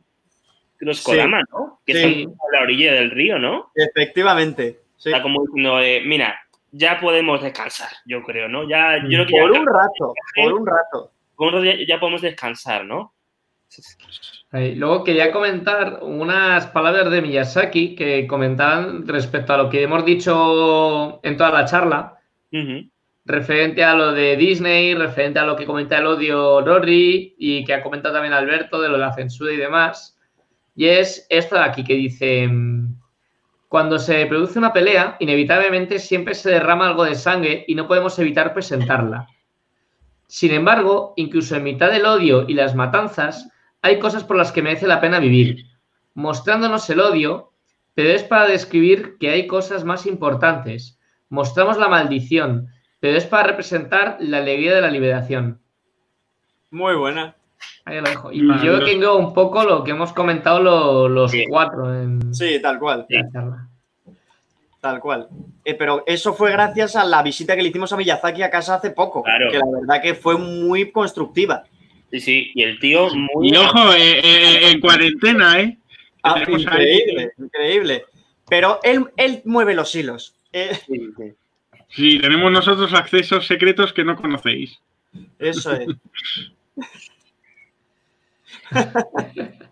[0.80, 1.06] de los Sí.
[1.06, 1.80] Kodama, ¿no?
[1.86, 2.00] Que Sí.
[2.22, 3.72] están a la orilla del río, ¿no?
[3.76, 4.80] Efectivamente.
[4.98, 5.10] sí.
[5.10, 6.40] Está como diciendo, eh, mira,
[6.72, 8.68] ya podemos descansar, yo creo, ¿no?
[8.70, 11.12] Ya, yo creo que Por ya, un rato, por un rato.
[11.36, 13.14] con un rato ya podemos descansar, ¿no?
[14.52, 14.76] Ahí.
[14.76, 21.20] Luego quería comentar unas palabras de Miyazaki que comentaban respecto a lo que hemos dicho
[21.24, 22.20] en toda la charla,
[23.26, 27.74] referente a lo de Disney, referente a lo que comenta el odio Rory y que
[27.74, 30.18] ha comentado también Alberto de lo de la censura y demás.
[30.76, 32.50] Y es esto de aquí que dice,
[33.68, 38.18] cuando se produce una pelea, inevitablemente siempre se derrama algo de sangre y no podemos
[38.20, 39.28] evitar presentarla.
[40.28, 43.50] Sin embargo, incluso en mitad del odio y las matanzas,
[43.88, 45.66] hay cosas por las que merece la pena vivir,
[46.14, 47.52] mostrándonos el odio,
[47.94, 51.00] pero es para describir que hay cosas más importantes.
[51.30, 52.68] Mostramos la maldición,
[53.00, 55.60] pero es para representar la alegría de la liberación.
[56.70, 57.36] Muy buena.
[57.86, 58.32] Ahí lo dejo.
[58.32, 61.46] Y yo creo que engloba un poco lo que hemos comentado lo- los Sí.
[61.50, 63.06] cuatro en Sí, tal cual.
[63.10, 63.68] la charla.
[64.82, 65.28] Tal cual.
[65.66, 68.76] Eh, pero eso fue gracias a la visita que le hicimos a Miyazaki a casa
[68.76, 69.50] hace poco, Claro.
[69.52, 71.64] que la verdad que fue muy constructiva.
[72.12, 73.50] Sí, sí, y el tío muy...
[73.50, 75.78] Y ojo, eh, eh, en cuarentena, ¿eh?
[76.24, 78.06] Ah, increíble, increíble.
[78.50, 80.36] Pero él, él mueve los hilos.
[80.54, 81.34] Eh, Sí, sí.
[81.90, 84.80] Sí, tenemos nosotros accesos secretos que no conocéis.
[85.40, 85.88] eso es.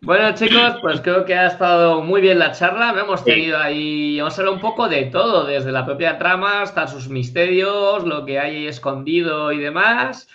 [0.00, 2.94] Bueno, chicos, pues creo que ha estado muy bien la charla.
[3.00, 7.08] Hemos tenido ahí, hemos hablado un poco de todo, desde la propia trama hasta sus
[7.08, 10.28] misterios, lo que hay escondido y demás.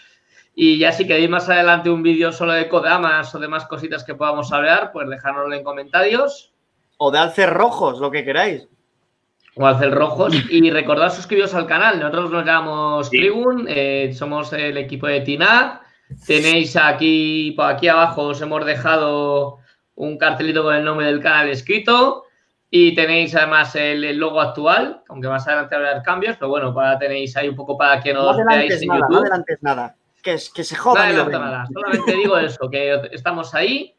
[0.62, 4.14] Y ya si queréis más adelante un vídeo solo de Kodamas o demás cositas que
[4.14, 6.52] podamos hablar, pues dejárnoslo en comentarios
[6.98, 8.68] O de alces rojos, lo que queráis.
[9.56, 10.34] o hacer rojos.
[10.50, 11.98] Y recordad suscribiros al canal.
[12.02, 13.20] Nosotros nos llamamos Sí.
[13.20, 15.82] Tribun, eh, somos el equipo de TINAP.
[16.28, 19.60] Tenéis aquí, por aquí abajo os hemos dejado
[19.96, 22.26] un cartelito con el nombre del canal escrito.
[22.70, 27.00] Y tenéis además el, el logo actual, aunque más adelante habrá cambios, pero bueno, para
[27.00, 29.22] tenéis ahí un poco para que No nos veáis adelantes en nada, no YouTube.
[29.24, 29.96] adelantes nada.
[30.24, 31.16] Que, se No jodan.
[31.16, 31.32] ven.
[31.32, 33.96] nada, solamente digo eso, que estamos ahí.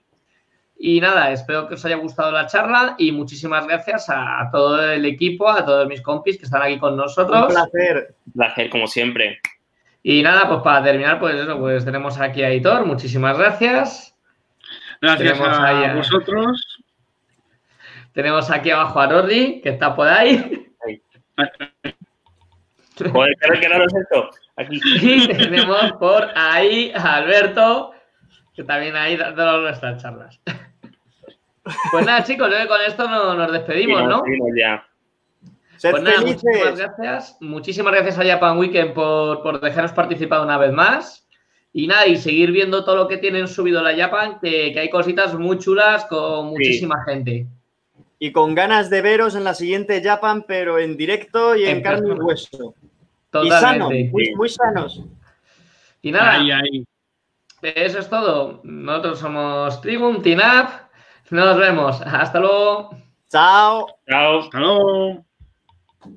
[0.83, 4.83] Y nada, espero que os haya gustado la charla y muchísimas gracias a, a todo
[4.93, 7.47] el equipo, a todos mis compis que están aquí con Un nosotros.
[7.53, 8.15] placer.
[8.27, 9.41] Un placer, como siempre.
[10.03, 14.15] Y nada, pues para terminar, pues eso, pues tenemos aquí a Aitor, muchísimas gracias.
[15.03, 16.83] Gracias Tenemos ahí a a- vosotros.
[18.15, 20.67] Tenemos aquí abajo a Rodri, que está por ahí.
[23.09, 24.31] Joder, qué raro es esto.
[24.57, 24.81] Aquí.
[25.01, 27.93] Y tenemos por ahí a Alberto,
[28.55, 30.41] que también ahí dando nuestras charlas.
[31.93, 34.23] Pues nada, chicos, yo creo que con esto no- nos despedimos, ¿no?
[34.57, 34.87] ya.
[35.83, 37.37] Pues nada, muchísimas gracias.
[37.41, 41.27] Muchísimas gracias a Japan Weekend por, por dejarnos participar una vez más.
[41.73, 44.91] Y nada, y seguir viendo todo lo que tienen subido la Japan, que, que hay
[44.91, 47.47] cositas muy chulas con muchísima gente.
[48.19, 51.83] Y con ganas de veros en la siguiente Japan, pero en directo y en, En
[51.83, 52.73] carne y persona.
[53.33, 53.45] Hueso.
[53.47, 54.11] Y sanos, Totalmente.
[54.13, 55.03] muy, muy sanos.
[56.03, 56.85] Y nada, Ahí, ahí.
[57.63, 58.61] eso es todo.
[58.65, 60.91] Nosotros somos Tribun, Tinap.
[61.31, 62.01] Nos vemos.
[62.03, 62.91] Hasta luego.
[63.31, 63.87] Chao.
[64.09, 64.41] Chao.
[64.41, 65.25] Hasta luego.